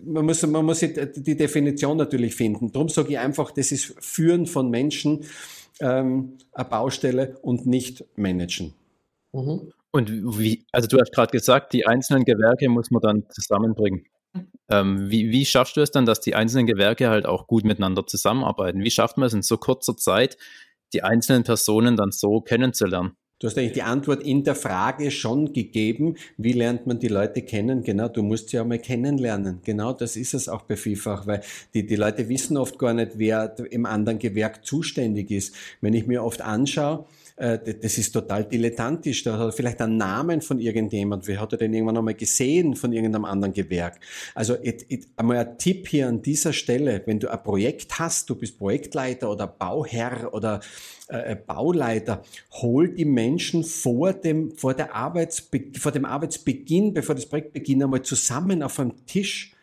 Man 0.04 0.26
muss, 0.26 0.46
man 0.48 0.66
muss 0.66 0.80
die 0.80 1.38
Definition 1.38 1.98
natürlich 1.98 2.34
finden. 2.36 2.72
Darum 2.72 2.90
sage 2.90 3.10
ich 3.10 3.20
einfach, 3.20 3.52
das 3.52 3.72
ist 3.72 3.96
Führen 4.00 4.48
von 4.48 4.70
Menschen, 4.72 5.26
ähm, 5.80 6.38
eine 6.54 6.66
Baustelle 6.66 7.38
und 7.42 7.68
nicht 7.68 8.04
managen. 8.16 8.74
Mhm. 9.34 9.72
Und 9.92 10.40
wie, 10.40 10.66
also 10.72 10.88
du 10.88 11.00
hast 11.00 11.12
gerade 11.14 11.32
gesagt, 11.32 11.74
die 11.74 11.86
einzelnen 11.86 12.24
Gewerke 12.24 12.70
muss 12.70 12.92
man 12.92 13.02
dann 13.02 13.30
zusammenbringen. 13.30 14.06
Ähm, 14.70 15.12
wie, 15.12 15.32
wie 15.32 15.46
schaffst 15.46 15.76
du 15.76 15.82
es 15.82 15.92
dann, 15.92 16.06
dass 16.06 16.22
die 16.22 16.34
einzelnen 16.34 16.66
Gewerke 16.66 17.10
halt 17.10 17.26
auch 17.26 17.46
gut 17.48 17.66
miteinander 17.66 18.08
zusammenarbeiten? 18.08 18.84
Wie 18.84 18.92
schafft 18.92 19.18
man 19.18 19.28
es 19.28 19.34
in 19.34 19.42
so 19.42 19.58
kurzer 19.58 19.98
Zeit, 19.98 20.38
die 20.94 21.04
einzelnen 21.04 21.44
Personen 21.44 21.98
dann 21.98 22.12
so 22.12 22.40
kennenzulernen? 22.40 23.18
Du 23.42 23.48
hast 23.48 23.58
eigentlich 23.58 23.74
die 23.74 23.82
Antwort 23.82 24.22
in 24.22 24.44
der 24.44 24.54
Frage 24.54 25.10
schon 25.10 25.52
gegeben, 25.52 26.16
wie 26.38 26.54
lernt 26.54 26.86
man 26.86 27.00
die 27.00 27.08
Leute 27.08 27.42
kennen? 27.42 27.82
Genau, 27.82 28.08
du 28.08 28.22
musst 28.22 28.50
sie 28.50 28.58
ja 28.58 28.64
mal 28.64 28.78
kennenlernen. 28.78 29.62
Genau, 29.64 29.94
das 29.94 30.16
ist 30.16 30.36
es 30.36 30.48
auch 30.48 30.62
bei 30.62 30.78
Vielfach, 30.78 31.26
weil 31.26 31.42
die, 31.74 31.84
die 31.84 31.96
Leute 31.96 32.30
wissen 32.30 32.56
oft 32.56 32.78
gar 32.78 32.94
nicht, 32.94 33.14
wer 33.16 33.56
im 33.72 33.88
anderen 33.88 34.20
Gewerk 34.20 34.64
zuständig 34.64 35.32
ist. 35.32 35.56
Wenn 35.82 35.96
ich 35.96 36.06
mir 36.06 36.24
oft 36.24 36.42
anschaue, 36.42 37.06
äh, 37.42 37.74
das 37.74 37.98
ist 37.98 38.12
total 38.12 38.46
dilettantisch. 38.46 39.24
Da 39.24 39.34
hat 39.34 39.48
er 39.48 39.52
vielleicht 39.52 39.82
einen 39.82 39.98
Namen 39.98 40.42
von 40.42 40.60
irgendjemand. 40.60 41.28
Wer 41.28 41.42
hat 41.42 41.54
er 41.54 41.58
den 41.58 41.74
irgendwann 41.74 41.98
einmal 41.98 42.14
gesehen 42.14 42.76
von 42.76 42.94
irgendeinem 42.94 43.26
anderen 43.26 43.54
Gewerk? 43.54 44.00
Also 44.36 44.56
it, 44.62 44.86
it, 44.90 45.08
einmal 45.16 45.38
ein 45.38 45.58
Tipp 45.58 45.88
hier 45.88 46.08
an 46.08 46.22
dieser 46.22 46.54
Stelle, 46.54 47.02
wenn 47.06 47.20
du 47.20 47.32
ein 47.32 47.42
Projekt 47.44 47.98
hast, 47.98 48.30
du 48.30 48.36
bist 48.36 48.60
Projektleiter 48.60 49.32
oder 49.32 49.48
Bauherr 49.48 50.32
oder 50.34 50.60
äh, 51.08 51.36
Bauleiter, 51.36 52.24
hol 52.62 52.90
die 52.90 53.06
Menschen 53.06 53.64
vor 53.64 54.14
dem, 54.14 54.56
vor, 54.56 54.76
der 54.76 54.96
Arbeitsbe 54.96 55.64
vor 55.80 55.92
dem 55.92 56.06
Arbeitsbeginn, 56.06 56.94
bevor 56.94 57.16
das 57.16 57.26
Projekt 57.26 57.54
beginnt, 57.54 57.84
einmal 57.84 58.04
zusammen 58.04 58.62
auf 58.62 58.80
einem 58.80 59.06
Tisch 59.08 59.56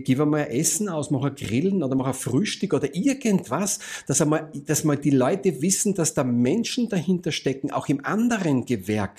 gib 0.00 0.20
einmal 0.20 0.48
Essen 0.50 0.88
aus, 0.88 1.10
mach 1.10 1.24
ein 1.24 1.34
Grillen 1.34 1.82
oder 1.82 1.94
mach 1.94 2.06
ein 2.06 2.14
Frühstück 2.14 2.74
oder 2.74 2.94
irgendwas, 2.94 3.78
dass, 4.06 4.20
einmal, 4.20 4.50
dass 4.66 4.84
mal 4.84 4.96
die 4.96 5.10
Leute 5.10 5.60
wissen, 5.62 5.94
dass 5.94 6.14
da 6.14 6.24
Menschen 6.24 6.88
dahinter 6.88 7.32
stecken, 7.32 7.70
auch 7.70 7.88
im 7.88 8.04
anderen 8.04 8.64
Gewerk. 8.64 9.18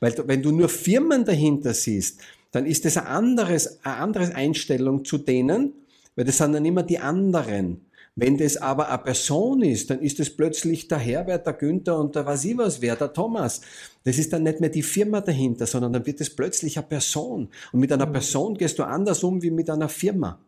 Weil 0.00 0.14
wenn 0.26 0.42
du 0.42 0.52
nur 0.52 0.68
Firmen 0.68 1.24
dahinter 1.24 1.74
siehst, 1.74 2.20
dann 2.52 2.66
ist 2.66 2.84
das 2.84 2.96
ein 2.96 3.06
anderes, 3.06 3.84
eine 3.84 3.96
andere 3.96 4.34
Einstellung 4.34 5.04
zu 5.04 5.18
denen, 5.18 5.72
weil 6.14 6.24
das 6.24 6.38
sind 6.38 6.52
dann 6.52 6.64
immer 6.64 6.82
die 6.82 6.98
anderen. 6.98 7.80
Wenn 8.14 8.36
das 8.36 8.58
aber 8.58 8.90
eine 8.90 9.02
Person 9.02 9.62
ist, 9.62 9.88
dann 9.88 10.00
ist 10.00 10.20
es 10.20 10.36
plötzlich 10.36 10.86
der 10.86 10.98
Herbert, 10.98 11.46
der 11.46 11.54
Günther 11.54 11.98
und 11.98 12.14
der 12.14 12.26
was 12.26 12.44
ich 12.44 12.58
was 12.58 12.82
wer, 12.82 12.94
der 12.94 13.12
Thomas. 13.12 13.62
Das 14.04 14.18
ist 14.18 14.32
dann 14.32 14.42
nicht 14.42 14.60
mehr 14.60 14.68
die 14.68 14.82
Firma 14.82 15.22
dahinter, 15.22 15.66
sondern 15.66 15.94
dann 15.94 16.06
wird 16.06 16.20
es 16.20 16.34
plötzlich 16.34 16.76
eine 16.76 16.86
Person. 16.86 17.48
Und 17.72 17.80
mit 17.80 17.90
einer 17.90 18.06
mhm. 18.06 18.12
Person 18.12 18.58
gehst 18.58 18.78
du 18.78 18.82
anders 18.82 19.24
um 19.24 19.42
wie 19.42 19.50
mit 19.50 19.70
einer 19.70 19.88
Firma. 19.88 20.38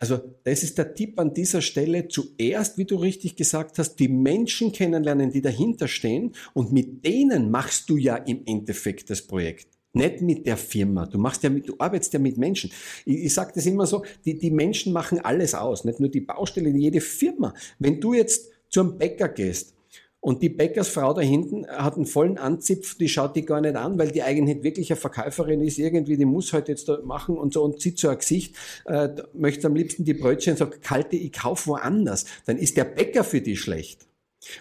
Also 0.00 0.18
das 0.42 0.62
ist 0.64 0.78
der 0.78 0.94
Tipp 0.94 1.20
an 1.20 1.32
dieser 1.32 1.62
Stelle. 1.62 2.08
Zuerst, 2.08 2.76
wie 2.76 2.86
du 2.86 2.96
richtig 2.96 3.36
gesagt 3.36 3.78
hast, 3.78 3.96
die 3.96 4.08
Menschen 4.08 4.72
kennenlernen, 4.72 5.30
die 5.30 5.42
dahinter 5.42 5.86
stehen 5.86 6.34
und 6.54 6.72
mit 6.72 7.04
denen 7.04 7.50
machst 7.52 7.88
du 7.88 7.98
ja 7.98 8.16
im 8.16 8.42
Endeffekt 8.46 9.10
das 9.10 9.22
Projekt. 9.22 9.79
Nicht 9.92 10.20
mit 10.20 10.46
der 10.46 10.56
Firma. 10.56 11.06
Du 11.06 11.18
machst 11.18 11.42
ja 11.42 11.50
mit, 11.50 11.68
du 11.68 11.74
arbeitest 11.78 12.12
ja 12.12 12.20
mit 12.20 12.38
Menschen. 12.38 12.70
Ich, 13.04 13.24
ich 13.24 13.34
sage 13.34 13.52
das 13.54 13.66
immer 13.66 13.86
so, 13.86 14.04
die, 14.24 14.38
die 14.38 14.50
Menschen 14.50 14.92
machen 14.92 15.18
alles 15.20 15.54
aus. 15.54 15.84
Nicht 15.84 15.98
nur 15.98 16.08
die 16.08 16.20
Baustelle, 16.20 16.70
jede 16.70 17.00
Firma. 17.00 17.54
Wenn 17.78 18.00
du 18.00 18.14
jetzt 18.14 18.50
zum 18.68 18.98
Bäcker 18.98 19.28
gehst 19.28 19.74
und 20.20 20.42
die 20.42 20.48
Bäckersfrau 20.48 21.12
da 21.12 21.22
hinten 21.22 21.66
hat 21.66 21.96
einen 21.96 22.06
vollen 22.06 22.38
Anzipf, 22.38 22.96
die 22.98 23.08
schaut 23.08 23.34
die 23.34 23.44
gar 23.44 23.60
nicht 23.60 23.74
an, 23.74 23.98
weil 23.98 24.12
die 24.12 24.22
eigentlich 24.22 24.62
wirklich 24.62 24.92
eine 24.92 25.00
Verkäuferin 25.00 25.60
ist, 25.60 25.78
irgendwie, 25.78 26.16
die 26.16 26.24
muss 26.24 26.52
halt 26.52 26.68
jetzt 26.68 26.88
da 26.88 27.00
machen 27.02 27.36
und 27.36 27.52
so 27.52 27.64
und 27.64 27.80
zieht 27.80 27.98
so 27.98 28.10
ein 28.10 28.18
Gesicht, 28.18 28.54
äh, 28.84 29.08
möchte 29.32 29.66
am 29.66 29.74
liebsten 29.74 30.04
die 30.04 30.14
Brötchen, 30.14 30.56
sagt, 30.56 30.82
kalte, 30.82 31.16
ich 31.16 31.32
kauf 31.32 31.66
woanders. 31.66 32.26
Dann 32.46 32.58
ist 32.58 32.76
der 32.76 32.84
Bäcker 32.84 33.24
für 33.24 33.40
die 33.40 33.56
schlecht. 33.56 34.06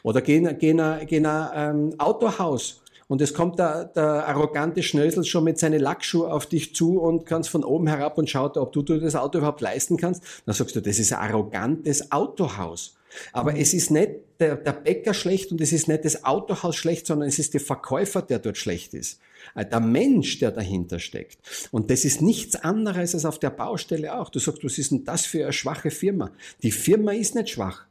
Oder 0.01 0.21
geh, 0.21 0.37
in 0.37 1.25
ein 1.25 1.99
Autohaus 1.99 2.81
und 3.09 3.21
es 3.21 3.33
kommt 3.33 3.57
der, 3.57 3.85
der 3.85 4.27
arrogante 4.27 4.83
Schnösel 4.83 5.23
schon 5.23 5.43
mit 5.43 5.57
seinen 5.57 5.79
Lackschuhen 5.79 6.29
auf 6.29 6.45
dich 6.45 6.75
zu 6.75 7.01
und 7.01 7.25
kannst 7.25 7.49
von 7.49 7.63
oben 7.63 7.87
herab 7.87 8.19
und 8.19 8.29
schaut, 8.29 8.55
ob 8.55 8.71
du, 8.71 8.83
du 8.83 8.99
das 8.99 9.15
Auto 9.15 9.39
überhaupt 9.39 9.61
leisten 9.61 9.97
kannst. 9.97 10.23
Dann 10.45 10.53
sagst 10.53 10.75
du, 10.75 10.79
das 10.79 10.99
ist 10.99 11.11
ein 11.11 11.19
arrogantes 11.19 12.11
Autohaus. 12.11 12.95
Aber 13.33 13.57
es 13.57 13.73
ist 13.73 13.89
nicht 13.89 14.11
der, 14.39 14.57
der 14.57 14.73
Bäcker 14.73 15.15
schlecht 15.15 15.51
und 15.51 15.59
es 15.59 15.73
ist 15.73 15.87
nicht 15.87 16.05
das 16.05 16.23
Autohaus 16.23 16.75
schlecht, 16.75 17.07
sondern 17.07 17.27
es 17.27 17.39
ist 17.39 17.55
der 17.55 17.61
Verkäufer, 17.61 18.21
der 18.21 18.37
dort 18.37 18.57
schlecht 18.57 18.93
ist. 18.93 19.19
Äh, 19.55 19.65
der 19.65 19.79
Mensch, 19.79 20.37
der 20.37 20.51
dahinter 20.51 20.99
steckt. 20.99 21.39
Und 21.71 21.89
das 21.89 22.05
ist 22.05 22.21
nichts 22.21 22.57
anderes 22.57 23.15
als 23.15 23.25
auf 23.25 23.39
der 23.39 23.49
Baustelle 23.49 24.19
auch. 24.19 24.29
Du 24.29 24.37
sagst, 24.37 24.63
was 24.63 24.77
ist 24.77 24.91
denn 24.91 25.03
das 25.03 25.25
für 25.25 25.45
eine 25.45 25.53
schwache 25.53 25.89
Firma? 25.89 26.29
Die 26.61 26.69
Firma 26.71 27.13
ist 27.13 27.33
nicht 27.33 27.49
schwach. 27.49 27.85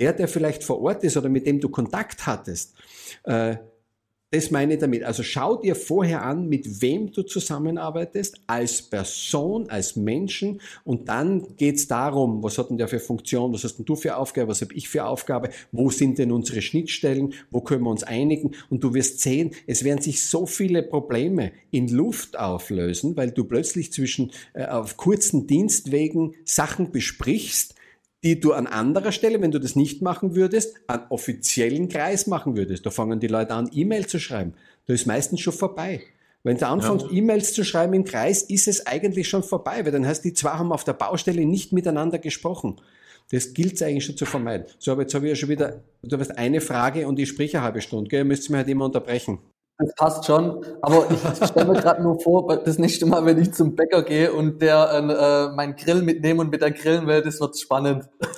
Der, 0.00 0.12
der 0.12 0.26
vielleicht 0.26 0.64
vor 0.64 0.80
Ort 0.82 1.04
ist 1.04 1.16
oder 1.16 1.28
mit 1.28 1.46
dem 1.46 1.60
du 1.60 1.68
Kontakt 1.68 2.26
hattest, 2.26 2.74
äh, 3.22 3.54
das 4.34 4.50
meine 4.50 4.74
ich 4.74 4.80
damit. 4.80 5.04
Also 5.04 5.22
schau 5.22 5.54
dir 5.54 5.76
vorher 5.76 6.24
an, 6.24 6.48
mit 6.48 6.82
wem 6.82 7.12
du 7.12 7.22
zusammenarbeitest, 7.22 8.40
als 8.48 8.82
Person, 8.82 9.70
als 9.70 9.94
Menschen. 9.94 10.60
Und 10.84 11.08
dann 11.08 11.56
geht 11.56 11.76
es 11.76 11.86
darum, 11.86 12.42
was 12.42 12.58
hat 12.58 12.68
denn 12.68 12.76
der 12.76 12.88
für 12.88 12.98
Funktion, 12.98 13.52
was 13.52 13.62
hast 13.62 13.76
denn 13.76 13.84
du 13.84 13.94
für 13.94 14.16
Aufgabe, 14.16 14.48
was 14.48 14.60
habe 14.60 14.74
ich 14.74 14.88
für 14.88 15.04
Aufgabe, 15.04 15.50
wo 15.70 15.88
sind 15.88 16.18
denn 16.18 16.32
unsere 16.32 16.62
Schnittstellen, 16.62 17.34
wo 17.52 17.60
können 17.60 17.84
wir 17.84 17.90
uns 17.90 18.02
einigen. 18.02 18.56
Und 18.70 18.82
du 18.82 18.92
wirst 18.92 19.20
sehen, 19.20 19.52
es 19.68 19.84
werden 19.84 20.02
sich 20.02 20.24
so 20.24 20.46
viele 20.46 20.82
Probleme 20.82 21.52
in 21.70 21.86
Luft 21.86 22.36
auflösen, 22.36 23.16
weil 23.16 23.30
du 23.30 23.44
plötzlich 23.44 23.92
zwischen 23.92 24.32
äh, 24.54 24.66
auf 24.66 24.96
kurzen 24.96 25.46
Dienstwegen 25.46 26.34
Sachen 26.44 26.90
besprichst, 26.90 27.76
die 28.24 28.40
du 28.40 28.54
an 28.54 28.66
anderer 28.66 29.12
Stelle, 29.12 29.40
wenn 29.42 29.50
du 29.50 29.60
das 29.60 29.76
nicht 29.76 30.00
machen 30.00 30.34
würdest, 30.34 30.76
an 30.86 31.02
offiziellen 31.10 31.88
Kreis 31.88 32.26
machen 32.26 32.56
würdest. 32.56 32.86
Da 32.86 32.90
fangen 32.90 33.20
die 33.20 33.26
Leute 33.26 33.54
an, 33.54 33.70
E-Mail 33.72 34.06
zu 34.06 34.18
schreiben. 34.18 34.54
Da 34.86 34.94
ist 34.94 35.06
meistens 35.06 35.40
schon 35.40 35.52
vorbei. 35.52 36.00
Wenn 36.42 36.56
du 36.56 36.66
anfängst, 36.66 37.06
ja. 37.10 37.12
E-Mails 37.12 37.52
zu 37.52 37.64
schreiben 37.64 37.94
im 37.94 38.04
Kreis, 38.04 38.42
ist 38.42 38.66
es 38.66 38.86
eigentlich 38.86 39.28
schon 39.28 39.42
vorbei, 39.42 39.84
weil 39.84 39.92
dann 39.92 40.06
heißt, 40.06 40.24
die 40.24 40.32
zwei 40.32 40.50
haben 40.50 40.72
auf 40.72 40.84
der 40.84 40.94
Baustelle 40.94 41.44
nicht 41.44 41.72
miteinander 41.72 42.18
gesprochen. 42.18 42.76
Das 43.30 43.54
gilt 43.54 43.74
es 43.74 43.82
eigentlich 43.82 44.04
schon 44.04 44.16
zu 44.16 44.26
vermeiden. 44.26 44.66
So, 44.78 44.92
aber 44.92 45.02
jetzt 45.02 45.14
habe 45.14 45.26
ich 45.26 45.30
ja 45.30 45.36
schon 45.36 45.48
wieder, 45.48 45.82
du 46.02 46.18
hast 46.18 46.36
eine 46.36 46.60
Frage 46.60 47.06
und 47.06 47.18
ich 47.18 47.28
spreche 47.28 47.58
eine 47.58 47.64
halbe 47.64 47.80
Stunde, 47.80 48.08
gell? 48.08 48.20
Ihr 48.20 48.24
müsst 48.24 48.48
mich 48.50 48.56
halt 48.56 48.68
immer 48.68 48.86
unterbrechen. 48.86 49.38
Das 49.76 49.92
passt 49.96 50.24
schon, 50.24 50.64
aber 50.82 51.10
ich 51.10 51.46
stelle 51.48 51.66
mir 51.66 51.80
gerade 51.80 52.00
nur 52.00 52.20
vor, 52.20 52.46
das 52.62 52.78
nächste 52.78 53.06
Mal, 53.06 53.26
wenn 53.26 53.38
ich 53.38 53.52
zum 53.52 53.74
Bäcker 53.74 54.04
gehe 54.04 54.32
und 54.32 54.62
der 54.62 54.92
äh, 54.92 55.54
mein 55.56 55.74
Grill 55.74 56.02
mitnehme 56.02 56.42
und 56.42 56.50
mit 56.50 56.62
der 56.62 56.70
grillen 56.70 57.08
will, 57.08 57.22
das 57.22 57.40
wird 57.40 57.58
spannend. 57.58 58.08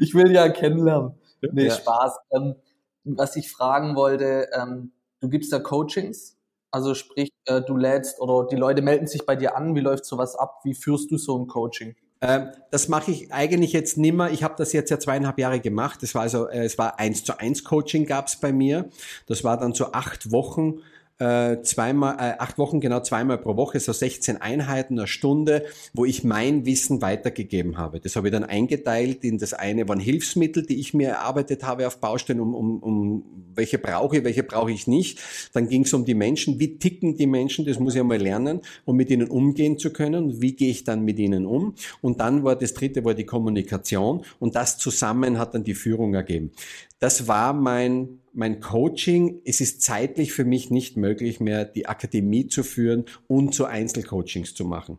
ich 0.00 0.14
will 0.14 0.30
ja 0.30 0.48
kennenlernen. 0.48 1.14
Nee, 1.40 1.66
ja. 1.66 1.74
Spaß. 1.74 2.18
Ähm, 2.30 2.54
was 3.02 3.34
ich 3.34 3.50
fragen 3.50 3.96
wollte, 3.96 4.48
ähm, 4.54 4.92
du 5.20 5.28
gibst 5.28 5.50
ja 5.50 5.58
Coachings, 5.58 6.36
also 6.70 6.94
sprich, 6.94 7.30
äh, 7.46 7.60
du 7.60 7.76
lädst 7.76 8.20
oder 8.20 8.46
die 8.46 8.56
Leute 8.56 8.82
melden 8.82 9.08
sich 9.08 9.26
bei 9.26 9.34
dir 9.34 9.56
an, 9.56 9.74
wie 9.74 9.80
läuft 9.80 10.04
sowas 10.04 10.36
ab, 10.36 10.60
wie 10.62 10.74
führst 10.74 11.10
du 11.10 11.16
so 11.16 11.36
ein 11.36 11.48
Coaching? 11.48 11.96
Ähm, 12.20 12.48
das 12.70 12.88
mache 12.88 13.12
ich 13.12 13.32
eigentlich 13.32 13.72
jetzt 13.72 13.96
nimmer. 13.96 14.30
Ich 14.30 14.42
habe 14.42 14.54
das 14.58 14.72
jetzt 14.72 14.90
ja 14.90 14.98
zweieinhalb 14.98 15.38
Jahre 15.38 15.60
gemacht. 15.60 16.02
Das 16.02 16.14
war 16.14 16.22
also, 16.22 16.48
äh, 16.48 16.64
es 16.64 16.76
war 16.78 16.98
eins 16.98 17.24
zu 17.24 17.38
eins 17.38 17.64
Coaching 17.64 18.06
gab's 18.06 18.36
bei 18.36 18.52
mir. 18.52 18.88
Das 19.26 19.44
war 19.44 19.56
dann 19.56 19.72
so 19.72 19.92
acht 19.92 20.32
Wochen 20.32 20.80
äh, 21.18 21.62
zweimal, 21.62 22.16
äh, 22.18 22.38
acht 22.38 22.58
Wochen 22.58 22.80
genau 22.80 23.00
zweimal 23.00 23.38
pro 23.38 23.56
Woche, 23.56 23.80
so 23.80 23.92
16 23.92 24.36
Einheiten, 24.36 24.98
eine 24.98 25.08
Stunde, 25.08 25.64
wo 25.92 26.04
ich 26.04 26.24
mein 26.24 26.64
Wissen 26.64 27.02
weitergegeben 27.02 27.76
habe. 27.76 28.00
Das 28.00 28.16
habe 28.16 28.28
ich 28.28 28.32
dann 28.32 28.44
eingeteilt 28.44 29.24
in 29.24 29.38
das 29.38 29.52
eine 29.52 29.88
waren 29.88 30.00
Hilfsmittel, 30.00 30.64
die 30.64 30.78
ich 30.78 30.94
mir 30.94 31.08
erarbeitet 31.08 31.64
habe 31.64 31.86
auf 31.86 31.98
Baustellen, 31.98 32.40
um, 32.40 32.54
um, 32.54 32.78
um 32.78 33.24
welche 33.54 33.78
brauche 33.78 34.18
ich, 34.18 34.24
welche 34.24 34.44
brauche 34.44 34.70
ich 34.70 34.86
nicht. 34.86 35.18
Dann 35.52 35.68
ging 35.68 35.82
es 35.82 35.92
um 35.92 36.04
die 36.04 36.14
Menschen, 36.14 36.60
wie 36.60 36.78
ticken 36.78 37.16
die 37.16 37.26
Menschen, 37.26 37.64
das 37.64 37.78
muss 37.78 37.94
ich 37.94 38.00
einmal 38.00 38.18
lernen, 38.18 38.60
um 38.84 38.96
mit 38.96 39.10
ihnen 39.10 39.28
umgehen 39.28 39.78
zu 39.78 39.92
können. 39.92 40.40
Wie 40.40 40.52
gehe 40.52 40.70
ich 40.70 40.84
dann 40.84 41.04
mit 41.04 41.18
ihnen 41.18 41.46
um? 41.46 41.74
Und 42.00 42.20
dann 42.20 42.44
war 42.44 42.56
das 42.56 42.74
dritte 42.74 43.04
war 43.04 43.14
die 43.14 43.26
Kommunikation 43.26 44.22
und 44.38 44.54
das 44.54 44.78
zusammen 44.78 45.38
hat 45.38 45.54
dann 45.54 45.64
die 45.64 45.74
Führung 45.74 46.14
ergeben. 46.14 46.52
Das 47.00 47.28
war 47.28 47.52
mein, 47.52 48.20
mein 48.32 48.60
Coaching. 48.60 49.40
Es 49.44 49.60
ist 49.60 49.82
zeitlich 49.82 50.32
für 50.32 50.44
mich 50.44 50.70
nicht 50.70 50.96
möglich 50.96 51.38
mehr, 51.38 51.64
die 51.64 51.86
Akademie 51.86 52.48
zu 52.48 52.62
führen 52.62 53.04
und 53.26 53.54
so 53.54 53.64
Einzelcoachings 53.64 54.54
zu 54.54 54.64
machen. 54.64 54.98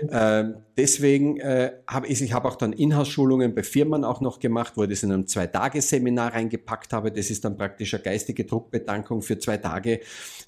Mhm. 0.00 0.08
Äh, 0.10 0.44
deswegen 0.76 1.38
äh, 1.38 1.72
habe 1.86 2.06
ich, 2.06 2.22
ich 2.22 2.32
habe 2.32 2.48
auch 2.48 2.56
dann 2.56 2.72
Inhouse-Schulungen 2.72 3.54
bei 3.54 3.62
Firmen 3.62 4.04
auch 4.04 4.20
noch 4.20 4.38
gemacht, 4.38 4.74
wo 4.76 4.84
ich 4.84 4.90
das 4.90 5.02
in 5.02 5.12
einem 5.12 5.26
Zwei-Tage-Seminar 5.26 6.34
reingepackt 6.34 6.92
habe. 6.92 7.10
Das 7.10 7.30
ist 7.30 7.44
dann 7.44 7.56
praktisch 7.56 7.94
eine 7.94 8.02
geistige 8.02 8.44
Druckbedankung 8.44 9.22
für 9.22 9.38
zwei 9.38 9.56
Tage. 9.56 10.00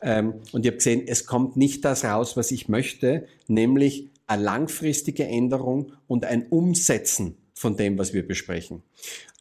Ähm, 0.03 0.35
und 0.53 0.65
ich 0.65 0.69
habe 0.69 0.77
gesehen, 0.77 1.03
es 1.07 1.27
kommt 1.27 1.57
nicht 1.57 1.85
das 1.85 2.05
raus, 2.05 2.37
was 2.37 2.51
ich 2.53 2.69
möchte, 2.69 3.27
nämlich 3.49 4.11
eine 4.29 4.43
langfristige 4.43 5.25
Änderung 5.25 5.93
und 6.07 6.25
ein 6.25 6.47
Umsetzen 6.49 7.37
von 7.55 7.77
dem, 7.77 7.99
was 7.99 8.13
wir 8.15 8.27
besprechen. 8.27 8.83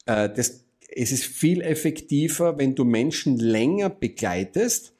Äh, 0.06 0.28
das 0.34 0.64
es 0.94 1.12
ist 1.12 1.24
viel 1.24 1.60
effektiver, 1.60 2.58
wenn 2.58 2.74
du 2.74 2.84
Menschen 2.84 3.38
länger 3.38 3.90
begleitest 3.90 4.94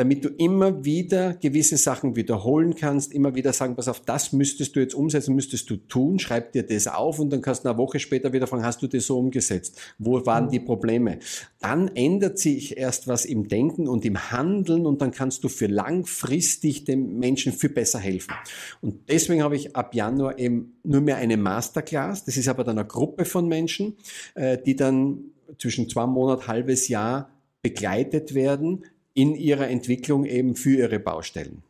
damit 0.00 0.24
du 0.24 0.30
immer 0.30 0.82
wieder 0.82 1.34
gewisse 1.34 1.76
Sachen 1.76 2.16
wiederholen 2.16 2.74
kannst, 2.74 3.12
immer 3.12 3.34
wieder 3.34 3.52
sagen, 3.52 3.76
pass 3.76 3.86
auf, 3.86 4.00
das 4.00 4.32
müsstest 4.32 4.74
du 4.74 4.80
jetzt 4.80 4.94
umsetzen, 4.94 5.34
müsstest 5.34 5.68
du 5.68 5.76
tun, 5.76 6.18
schreib 6.18 6.52
dir 6.52 6.62
das 6.62 6.86
auf 6.86 7.18
und 7.18 7.28
dann 7.28 7.42
kannst 7.42 7.66
du 7.66 7.68
eine 7.68 7.76
Woche 7.76 7.98
später 7.98 8.32
wieder 8.32 8.46
fragen, 8.46 8.64
hast 8.64 8.80
du 8.80 8.86
das 8.86 9.04
so 9.04 9.18
umgesetzt? 9.18 9.78
Wo 9.98 10.24
waren 10.24 10.48
die 10.48 10.58
Probleme? 10.58 11.18
Dann 11.58 11.88
ändert 11.88 12.38
sich 12.38 12.78
erst 12.78 13.08
was 13.08 13.26
im 13.26 13.48
Denken 13.48 13.88
und 13.88 14.06
im 14.06 14.30
Handeln 14.30 14.86
und 14.86 15.02
dann 15.02 15.10
kannst 15.10 15.44
du 15.44 15.50
für 15.50 15.66
langfristig 15.66 16.86
dem 16.86 17.18
Menschen 17.18 17.52
viel 17.52 17.68
besser 17.68 17.98
helfen. 17.98 18.32
Und 18.80 19.10
deswegen 19.10 19.42
habe 19.42 19.56
ich 19.56 19.76
ab 19.76 19.94
Januar 19.94 20.38
eben 20.38 20.78
nur 20.82 21.02
mehr 21.02 21.16
eine 21.16 21.36
Masterclass, 21.36 22.24
das 22.24 22.38
ist 22.38 22.48
aber 22.48 22.64
dann 22.64 22.78
eine 22.78 22.88
Gruppe 22.88 23.26
von 23.26 23.46
Menschen, 23.48 23.98
äh, 24.34 24.56
die 24.56 24.76
dann 24.76 25.24
zwischen 25.58 25.90
zwei 25.90 26.06
Monat, 26.06 26.48
halbes 26.48 26.88
Jahr 26.88 27.28
begleitet 27.60 28.32
werden 28.32 28.86
in 29.14 29.34
ihrer 29.34 29.68
Entwicklung 29.68 30.24
eben 30.24 30.54
für 30.56 30.76
ihre 30.76 30.98
Baustellen. 30.98 31.62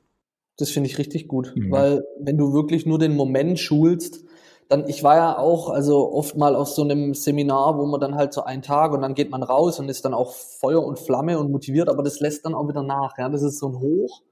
Das 0.57 0.71
finde 0.71 0.89
ich 0.89 0.99
richtig 0.99 1.27
gut, 1.27 1.53
mhm. 1.57 1.71
weil 1.71 2.05
wenn 2.19 2.37
du 2.37 2.53
wirklich 2.53 2.85
nur 2.85 2.99
den 2.99 3.17
Moment 3.17 3.59
schulst, 3.59 4.25
dann, 4.69 4.89
ich 4.89 5.03
war 5.03 5.17
ja 5.17 5.39
auch, 5.39 5.69
also 5.69 6.13
oft 6.13 6.37
mal 6.37 6.55
auf 6.55 6.69
so 6.69 6.83
einem 6.83 7.15
Seminar, 7.15 7.77
wo 7.77 7.87
man 7.87 8.01
dann 8.01 8.15
halt 8.15 8.33
so 8.33 8.45
einen 8.45 8.63
Tag 8.63 8.93
und 8.93 9.01
dann 9.03 9.15
geht 9.15 9.31
man 9.31 9.43
raus 9.43 9.81
und 9.81 9.89
ist 9.89 10.05
dann 10.05 10.15
auch 10.15 10.33
Feuer 10.33 10.85
und 10.85 10.99
Flamme 10.99 11.41
und 11.41 11.51
motiviert, 11.51 11.89
aber 11.89 12.05
das 12.05 12.21
lässt 12.21 12.45
dann 12.45 12.55
auch 12.55 12.69
wieder 12.69 12.85
nach, 12.85 13.19
ja, 13.19 13.29
das 13.29 13.43
ist 13.43 13.59
so 13.59 13.69
ein 13.69 13.81
Hoch. 13.81 14.23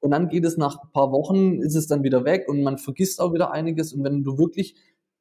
Und 0.00 0.10
dann 0.10 0.28
geht 0.28 0.44
es 0.44 0.56
nach 0.56 0.82
ein 0.82 0.90
paar 0.92 1.12
Wochen, 1.12 1.60
ist 1.60 1.74
es 1.74 1.86
dann 1.86 2.02
wieder 2.02 2.24
weg 2.24 2.46
und 2.48 2.62
man 2.62 2.78
vergisst 2.78 3.20
auch 3.20 3.34
wieder 3.34 3.52
einiges. 3.52 3.92
Und 3.92 4.04
wenn 4.04 4.22
du 4.22 4.38
wirklich 4.38 4.74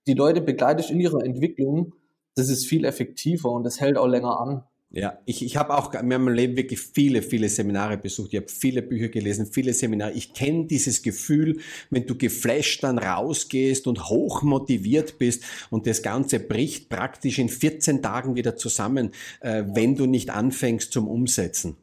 die 0.08 0.14
Leute 0.14 0.42
begleitest 0.42 0.92
in 0.92 1.00
ihrer 1.00 1.24
Entwicklung, 1.24 1.94
das 2.36 2.50
ist 2.50 2.66
viel 2.66 2.86
effektiver 2.86 3.52
und 3.52 3.64
das 3.64 3.80
hält 3.80 3.98
auch 3.98 4.08
länger 4.08 4.40
an. 4.40 4.64
Ja, 4.96 5.18
ich, 5.26 5.44
ich 5.44 5.58
habe 5.58 5.76
auch 5.76 5.92
in 5.96 6.08
meinem 6.08 6.28
Leben 6.28 6.56
wirklich 6.56 6.80
viele, 6.80 7.24
viele 7.24 7.50
Seminare 7.50 7.98
besucht. 7.98 8.32
Ich 8.32 8.40
habe 8.40 8.48
viele 8.48 8.84
Bücher 8.84 9.08
gelesen, 9.08 9.48
viele 9.52 9.74
Seminare. 9.74 10.12
Ich 10.12 10.36
kenne 10.36 10.68
dieses 10.68 11.02
Gefühl, 11.02 11.58
wenn 11.90 12.06
du 12.06 12.16
geflasht 12.16 12.84
dann 12.84 13.00
rausgehst 13.00 13.88
und 13.88 14.08
hoch 14.10 14.44
motiviert 14.44 15.18
bist 15.18 15.44
und 15.72 15.88
das 15.88 16.04
Ganze 16.04 16.40
bricht 16.40 16.90
praktisch 16.90 17.40
in 17.40 17.50
14 17.50 18.04
Tagen 18.04 18.36
wieder 18.36 18.56
zusammen, 18.56 19.10
äh, 19.40 19.64
wenn 19.66 19.96
du 19.96 20.06
nicht 20.06 20.30
anfängst 20.30 20.92
zum 20.92 21.08
Umsetzen. 21.08 21.76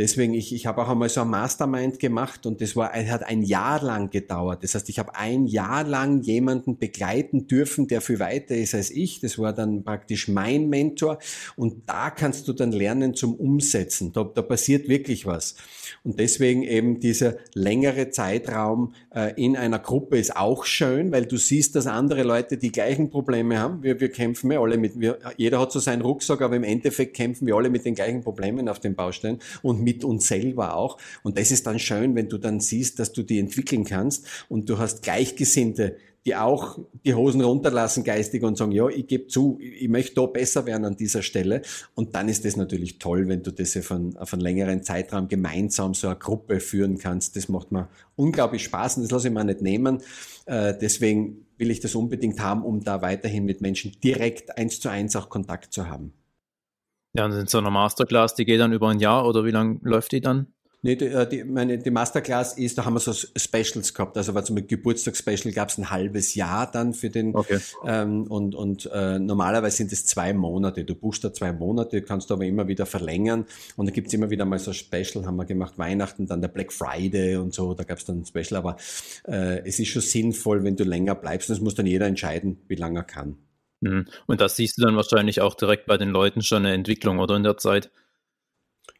Deswegen, 0.00 0.32
ich, 0.32 0.54
ich 0.54 0.66
habe 0.66 0.80
auch 0.80 0.88
einmal 0.88 1.08
so 1.08 1.22
ein 1.22 1.28
Mastermind 1.28 1.98
gemacht 1.98 2.46
und 2.46 2.60
das 2.60 2.76
war, 2.76 2.92
hat 2.92 3.24
ein 3.24 3.42
Jahr 3.42 3.82
lang 3.82 4.10
gedauert. 4.10 4.62
Das 4.62 4.76
heißt, 4.76 4.88
ich 4.88 5.00
habe 5.00 5.16
ein 5.16 5.46
Jahr 5.46 5.82
lang 5.82 6.22
jemanden 6.22 6.78
begleiten 6.78 7.48
dürfen, 7.48 7.88
der 7.88 8.00
viel 8.00 8.20
weiter 8.20 8.54
ist 8.54 8.76
als 8.76 8.92
ich. 8.92 9.18
Das 9.18 9.38
war 9.38 9.52
dann 9.52 9.82
praktisch 9.82 10.28
mein 10.28 10.68
Mentor 10.68 11.18
und 11.56 11.88
da 11.88 12.10
kannst 12.10 12.46
du 12.46 12.52
dann 12.52 12.70
lernen 12.70 13.14
zum 13.14 13.34
Umsetzen. 13.34 14.12
Da, 14.12 14.22
da 14.22 14.42
passiert 14.42 14.88
wirklich 14.88 15.26
was. 15.26 15.56
Und 16.04 16.20
deswegen 16.20 16.62
eben 16.62 17.00
dieser 17.00 17.36
längere 17.54 18.10
Zeitraum 18.10 18.94
äh, 19.12 19.32
in 19.34 19.56
einer 19.56 19.80
Gruppe 19.80 20.16
ist 20.18 20.36
auch 20.36 20.64
schön, 20.64 21.10
weil 21.10 21.26
du 21.26 21.36
siehst, 21.36 21.74
dass 21.74 21.88
andere 21.88 22.22
Leute 22.22 22.56
die 22.56 22.70
gleichen 22.70 23.10
Probleme 23.10 23.58
haben. 23.58 23.82
Wir, 23.82 23.98
wir 24.00 24.10
kämpfen 24.10 24.52
ja 24.52 24.60
alle 24.60 24.78
mit, 24.78 25.00
wir, 25.00 25.18
jeder 25.36 25.60
hat 25.60 25.72
so 25.72 25.80
seinen 25.80 26.02
Rucksack, 26.02 26.40
aber 26.40 26.54
im 26.54 26.64
Endeffekt 26.64 27.16
kämpfen 27.16 27.48
wir 27.48 27.56
alle 27.56 27.68
mit 27.68 27.84
den 27.84 27.96
gleichen 27.96 28.22
Problemen 28.22 28.68
auf 28.68 28.78
den 28.78 28.94
Baustellen 28.94 29.40
und 29.62 29.82
mit 29.82 30.04
uns 30.04 30.28
selber 30.28 30.76
auch. 30.76 30.98
Und 31.22 31.38
das 31.38 31.50
ist 31.50 31.66
dann 31.66 31.78
schön, 31.78 32.14
wenn 32.14 32.28
du 32.28 32.38
dann 32.38 32.60
siehst, 32.60 32.98
dass 32.98 33.12
du 33.12 33.22
die 33.22 33.38
entwickeln 33.38 33.84
kannst 33.84 34.26
und 34.48 34.68
du 34.68 34.78
hast 34.78 35.02
Gleichgesinnte, 35.02 35.96
die 36.28 36.36
auch 36.36 36.78
die 37.06 37.14
Hosen 37.14 37.40
runterlassen 37.40 38.04
geistig 38.04 38.42
und 38.42 38.58
sagen, 38.58 38.72
ja, 38.72 38.88
ich 38.88 39.06
gebe 39.06 39.28
zu, 39.28 39.58
ich 39.60 39.88
möchte 39.88 40.16
da 40.16 40.26
besser 40.26 40.66
werden 40.66 40.84
an 40.84 40.94
dieser 40.94 41.22
Stelle. 41.22 41.62
Und 41.94 42.14
dann 42.14 42.28
ist 42.28 42.44
das 42.44 42.56
natürlich 42.56 42.98
toll, 42.98 43.28
wenn 43.28 43.42
du 43.42 43.50
das 43.50 43.76
auf 43.78 43.90
einen, 43.92 44.16
auf 44.18 44.34
einen 44.34 44.42
längeren 44.42 44.82
Zeitraum 44.82 45.28
gemeinsam 45.28 45.94
so 45.94 46.08
eine 46.08 46.18
Gruppe 46.18 46.60
führen 46.60 46.98
kannst. 46.98 47.36
Das 47.36 47.48
macht 47.48 47.72
mir 47.72 47.88
unglaublich 48.16 48.64
Spaß 48.64 48.96
und 48.98 49.04
das 49.04 49.10
lasse 49.10 49.28
ich 49.28 49.34
mir 49.34 49.44
nicht 49.44 49.62
nehmen. 49.62 50.02
Äh, 50.44 50.74
deswegen 50.78 51.46
will 51.56 51.70
ich 51.70 51.80
das 51.80 51.94
unbedingt 51.94 52.40
haben, 52.40 52.62
um 52.62 52.84
da 52.84 53.00
weiterhin 53.00 53.46
mit 53.46 53.60
Menschen 53.62 53.96
direkt 54.04 54.58
eins 54.58 54.80
zu 54.80 54.90
eins 54.90 55.16
auch 55.16 55.30
Kontakt 55.30 55.72
zu 55.72 55.88
haben. 55.88 56.12
Ja, 57.18 57.24
und 57.24 57.32
in 57.32 57.48
so 57.48 57.58
einer 57.58 57.70
Masterclass, 57.70 58.36
die 58.36 58.44
geht 58.44 58.60
dann 58.60 58.72
über 58.72 58.90
ein 58.90 59.00
Jahr 59.00 59.26
oder 59.26 59.44
wie 59.44 59.50
lange 59.50 59.80
läuft 59.82 60.12
die 60.12 60.20
dann? 60.20 60.46
Nee, 60.82 60.94
die, 60.94 61.06
äh, 61.06 61.28
die, 61.28 61.42
meine, 61.42 61.76
die 61.76 61.90
Masterclass 61.90 62.56
ist, 62.56 62.78
da 62.78 62.84
haben 62.84 62.94
wir 62.94 63.00
so 63.00 63.12
Specials 63.12 63.92
gehabt. 63.92 64.16
Also 64.16 64.34
war 64.34 64.44
zum 64.44 64.64
Geburtstagsspecial 64.64 65.52
gab 65.52 65.70
es 65.70 65.78
ein 65.78 65.90
halbes 65.90 66.36
Jahr 66.36 66.70
dann 66.70 66.94
für 66.94 67.10
den 67.10 67.34
okay. 67.34 67.58
ähm, 67.84 68.22
und, 68.28 68.54
und 68.54 68.88
äh, 68.94 69.18
normalerweise 69.18 69.78
sind 69.78 69.90
es 69.90 70.06
zwei 70.06 70.32
Monate. 70.32 70.84
Du 70.84 70.94
buchst 70.94 71.24
da 71.24 71.32
zwei 71.32 71.52
Monate, 71.52 72.02
kannst 72.02 72.30
du 72.30 72.34
aber 72.34 72.44
immer 72.44 72.68
wieder 72.68 72.86
verlängern 72.86 73.46
und 73.74 73.86
da 73.86 73.92
gibt's 73.92 74.14
immer 74.14 74.30
wieder 74.30 74.44
mal 74.44 74.60
so 74.60 74.72
Special, 74.72 75.26
haben 75.26 75.34
wir 75.34 75.44
gemacht, 75.44 75.76
Weihnachten, 75.76 76.28
dann 76.28 76.40
der 76.40 76.46
Black 76.46 76.72
Friday 76.72 77.34
und 77.34 77.52
so, 77.52 77.74
da 77.74 77.82
gab's 77.82 78.04
dann 78.04 78.20
ein 78.20 78.26
Special, 78.26 78.56
aber 78.56 78.76
äh, 79.26 79.66
es 79.66 79.80
ist 79.80 79.88
schon 79.88 80.02
sinnvoll, 80.02 80.62
wenn 80.62 80.76
du 80.76 80.84
länger 80.84 81.16
bleibst. 81.16 81.50
Das 81.50 81.60
muss 81.60 81.74
dann 81.74 81.86
jeder 81.86 82.06
entscheiden, 82.06 82.58
wie 82.68 82.76
lange 82.76 83.00
er 83.00 83.04
kann. 83.04 83.38
Mhm. 83.80 84.06
Und 84.26 84.40
das 84.40 84.56
siehst 84.56 84.78
du 84.78 84.82
dann 84.82 84.96
wahrscheinlich 84.96 85.40
auch 85.40 85.54
direkt 85.54 85.86
bei 85.86 85.96
den 85.96 86.10
Leuten 86.10 86.42
schon 86.42 86.64
eine 86.64 86.74
Entwicklung, 86.74 87.18
oder 87.18 87.36
in 87.36 87.42
der 87.42 87.56
Zeit? 87.56 87.90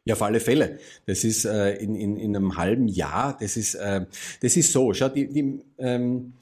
Ja, 0.04 0.14
auf 0.14 0.22
alle 0.22 0.40
Fälle. 0.40 0.78
Das 1.06 1.24
ist 1.24 1.44
äh, 1.44 1.74
in, 1.76 1.94
in, 1.94 2.16
in 2.16 2.34
einem 2.34 2.56
halben 2.56 2.88
Jahr, 2.88 3.36
das 3.38 3.56
ist, 3.56 3.74
äh, 3.74 4.06
das 4.40 4.56
ist 4.56 4.72
so. 4.72 4.94
Schau, 4.94 5.08
die, 5.10 5.30
die, 5.30 5.60
ähm, 5.76 6.32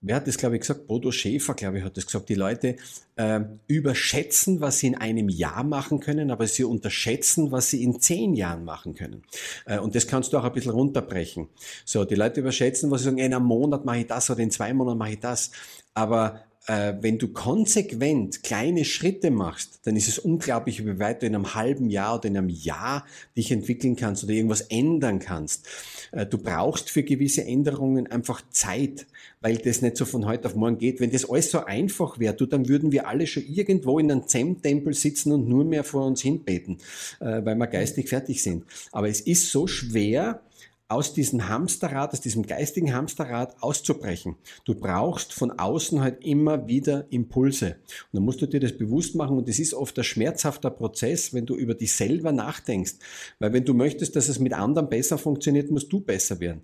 wer 0.00 0.16
hat 0.16 0.28
das, 0.28 0.36
glaube 0.36 0.54
ich, 0.54 0.60
gesagt? 0.60 0.86
Bodo 0.86 1.10
Schäfer, 1.10 1.54
glaube 1.54 1.78
ich, 1.78 1.84
hat 1.84 1.96
das 1.96 2.06
gesagt. 2.06 2.28
Die 2.28 2.34
Leute 2.34 2.76
äh, 3.16 3.40
überschätzen, 3.66 4.60
was 4.60 4.78
sie 4.78 4.88
in 4.88 4.94
einem 4.96 5.28
Jahr 5.28 5.64
machen 5.64 5.98
können, 5.98 6.30
aber 6.30 6.46
sie 6.46 6.64
unterschätzen, 6.64 7.50
was 7.50 7.70
sie 7.70 7.82
in 7.82 8.00
zehn 8.00 8.34
Jahren 8.34 8.64
machen 8.64 8.94
können. 8.94 9.24
Äh, 9.66 9.78
und 9.78 9.94
das 9.96 10.06
kannst 10.06 10.32
du 10.32 10.38
auch 10.38 10.44
ein 10.44 10.52
bisschen 10.52 10.72
runterbrechen. 10.72 11.48
So, 11.84 12.04
die 12.04 12.14
Leute 12.14 12.40
überschätzen, 12.40 12.90
was 12.90 13.00
sie 13.00 13.06
sagen, 13.06 13.18
in 13.18 13.34
einem 13.34 13.44
Monat 13.44 13.84
mache 13.84 13.98
ich 13.98 14.06
das 14.06 14.30
oder 14.30 14.40
in 14.40 14.50
zwei 14.50 14.72
Monaten 14.72 14.98
mache 14.98 15.12
ich 15.12 15.20
das. 15.20 15.50
Aber 15.94 16.44
äh, 16.66 16.94
wenn 17.00 17.18
du 17.18 17.28
konsequent 17.28 18.42
kleine 18.42 18.84
Schritte 18.84 19.30
machst, 19.30 19.80
dann 19.84 19.96
ist 19.96 20.08
es 20.08 20.18
unglaublich, 20.18 20.84
wie 20.84 20.98
weit 20.98 21.22
du 21.22 21.26
in 21.26 21.34
einem 21.34 21.54
halben 21.54 21.90
Jahr 21.90 22.16
oder 22.16 22.28
in 22.28 22.36
einem 22.36 22.48
Jahr 22.48 23.06
dich 23.36 23.50
entwickeln 23.50 23.96
kannst 23.96 24.24
oder 24.24 24.32
irgendwas 24.32 24.60
ändern 24.62 25.18
kannst. 25.18 25.66
Äh, 26.12 26.26
du 26.26 26.38
brauchst 26.38 26.90
für 26.90 27.02
gewisse 27.02 27.44
Änderungen 27.44 28.06
einfach 28.06 28.42
Zeit, 28.50 29.06
weil 29.40 29.56
das 29.56 29.82
nicht 29.82 29.96
so 29.96 30.04
von 30.04 30.26
heute 30.26 30.48
auf 30.48 30.54
morgen 30.54 30.78
geht. 30.78 31.00
Wenn 31.00 31.10
das 31.10 31.28
alles 31.28 31.50
so 31.50 31.64
einfach 31.64 32.18
wäre, 32.18 32.34
du, 32.34 32.46
dann 32.46 32.68
würden 32.68 32.92
wir 32.92 33.08
alle 33.08 33.26
schon 33.26 33.44
irgendwo 33.46 33.98
in 33.98 34.10
einem 34.10 34.26
Zen-Tempel 34.26 34.94
sitzen 34.94 35.32
und 35.32 35.48
nur 35.48 35.64
mehr 35.64 35.84
vor 35.84 36.06
uns 36.06 36.20
hinbeten, 36.20 36.78
äh, 37.20 37.44
weil 37.44 37.56
wir 37.56 37.66
geistig 37.66 38.08
fertig 38.08 38.42
sind. 38.42 38.64
Aber 38.92 39.08
es 39.08 39.20
ist 39.20 39.50
so 39.50 39.66
schwer, 39.66 40.42
aus 40.90 41.14
diesem 41.14 41.48
Hamsterrad, 41.48 42.12
aus 42.12 42.20
diesem 42.20 42.46
geistigen 42.46 42.92
Hamsterrad 42.92 43.62
auszubrechen. 43.62 44.36
Du 44.64 44.74
brauchst 44.74 45.32
von 45.32 45.52
außen 45.52 46.00
halt 46.00 46.24
immer 46.24 46.66
wieder 46.66 47.06
Impulse. 47.10 47.76
Und 48.12 48.14
dann 48.14 48.24
musst 48.24 48.42
du 48.42 48.46
dir 48.46 48.60
das 48.60 48.76
bewusst 48.76 49.14
machen 49.14 49.38
und 49.38 49.48
das 49.48 49.58
ist 49.58 49.72
oft 49.72 49.96
ein 49.98 50.04
schmerzhafter 50.04 50.70
Prozess, 50.70 51.32
wenn 51.32 51.46
du 51.46 51.54
über 51.54 51.74
dich 51.74 51.92
selber 51.92 52.32
nachdenkst. 52.32 52.94
Weil 53.38 53.52
wenn 53.52 53.64
du 53.64 53.72
möchtest, 53.72 54.16
dass 54.16 54.28
es 54.28 54.40
mit 54.40 54.52
anderen 54.52 54.88
besser 54.88 55.16
funktioniert, 55.16 55.70
musst 55.70 55.92
du 55.92 56.00
besser 56.00 56.40
werden. 56.40 56.62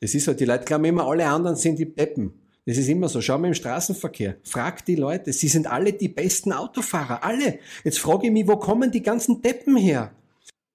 Das 0.00 0.14
ist 0.14 0.28
halt, 0.28 0.40
die 0.40 0.44
Leute 0.44 0.64
glauben 0.64 0.84
immer, 0.84 1.06
alle 1.06 1.26
anderen 1.26 1.56
sind 1.56 1.78
die 1.78 1.94
Deppen. 1.94 2.32
Das 2.64 2.76
ist 2.76 2.88
immer 2.88 3.08
so. 3.08 3.20
Schau 3.20 3.38
mal 3.38 3.48
im 3.48 3.54
Straßenverkehr. 3.54 4.36
Frag 4.42 4.84
die 4.84 4.96
Leute. 4.96 5.32
Sie 5.32 5.48
sind 5.48 5.66
alle 5.66 5.92
die 5.94 6.08
besten 6.08 6.52
Autofahrer. 6.52 7.24
Alle. 7.24 7.60
Jetzt 7.82 7.98
frage 7.98 8.26
ich 8.26 8.32
mich, 8.32 8.46
wo 8.46 8.56
kommen 8.56 8.90
die 8.90 9.02
ganzen 9.02 9.40
Deppen 9.40 9.76
her? 9.76 10.12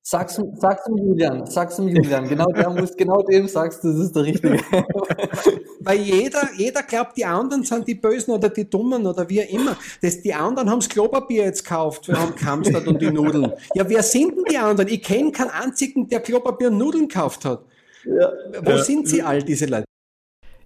Sag's, 0.05 0.37
sag's 0.55 0.83
dem 0.83 0.97
Julian, 0.97 1.45
sag's 1.45 1.77
dem 1.77 1.87
Julian. 1.87 2.27
Genau 2.27 2.47
der 2.47 2.69
muss, 2.69 2.93
genau 2.93 3.21
dem 3.21 3.47
sagst 3.47 3.85
du, 3.85 3.87
das 3.87 4.01
ist 4.01 4.13
der 4.13 4.23
Richtige. 4.23 4.57
Weil 5.79 5.99
jeder, 5.99 6.49
jeder 6.57 6.83
glaubt, 6.83 7.15
die 7.15 7.23
anderen 7.23 7.63
sind 7.63 7.87
die 7.87 7.95
Bösen 7.95 8.31
oder 8.33 8.49
die 8.49 8.69
Dummen 8.69 9.07
oder 9.07 9.29
wie 9.29 9.39
immer. 9.39 9.77
Das, 10.01 10.21
die 10.21 10.33
anderen 10.33 10.69
haben's 10.69 10.89
Klopapier 10.89 11.45
jetzt 11.45 11.63
gekauft, 11.63 12.09
wir 12.09 12.19
haben 12.19 12.35
gehamstert 12.35 12.85
und 12.85 13.01
die 13.01 13.11
Nudeln. 13.11 13.53
Ja, 13.75 13.87
wer 13.87 14.03
sind 14.03 14.35
denn 14.35 14.43
die 14.49 14.57
anderen? 14.57 14.89
Ich 14.89 15.01
kenne 15.03 15.31
keinen 15.31 15.51
einzigen, 15.51 16.09
der 16.09 16.19
Klopapier 16.19 16.67
und 16.67 16.79
Nudeln 16.79 17.07
gekauft 17.07 17.45
hat. 17.45 17.63
Ja. 18.03 18.29
Wo 18.61 18.71
ja. 18.71 18.83
sind 18.83 19.07
sie 19.07 19.23
all 19.23 19.41
diese 19.41 19.67
Leute? 19.67 19.85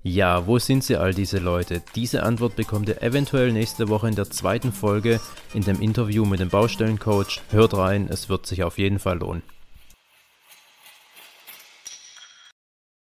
Ja, 0.04 0.48
wo 0.48 0.60
sind 0.60 0.84
sie 0.84 0.96
all 0.96 1.14
diese 1.14 1.40
Leute? 1.40 1.82
Diese 1.96 2.24
Antwort 2.24 2.56
bekommt 2.56 2.88
ihr 2.88 3.02
eventuell 3.02 3.52
nächste 3.52 3.90
Woche 3.90 4.08
in 4.08 4.16
der 4.16 4.30
zweiten 4.30 4.72
Folge 4.72 5.20
in 5.54 5.64
dem 5.64 5.82
Interview 5.82 6.26
mit 6.26 6.40
dem 6.40 6.50
Baustellencoach. 6.50 7.42
Hört 7.52 7.76
rein, 7.76 8.08
es 8.10 8.30
wird 8.30 8.46
sich 8.46 8.64
auf 8.64 8.78
jeden 8.78 9.00
Fall 9.00 9.18
lohnen. 9.20 9.44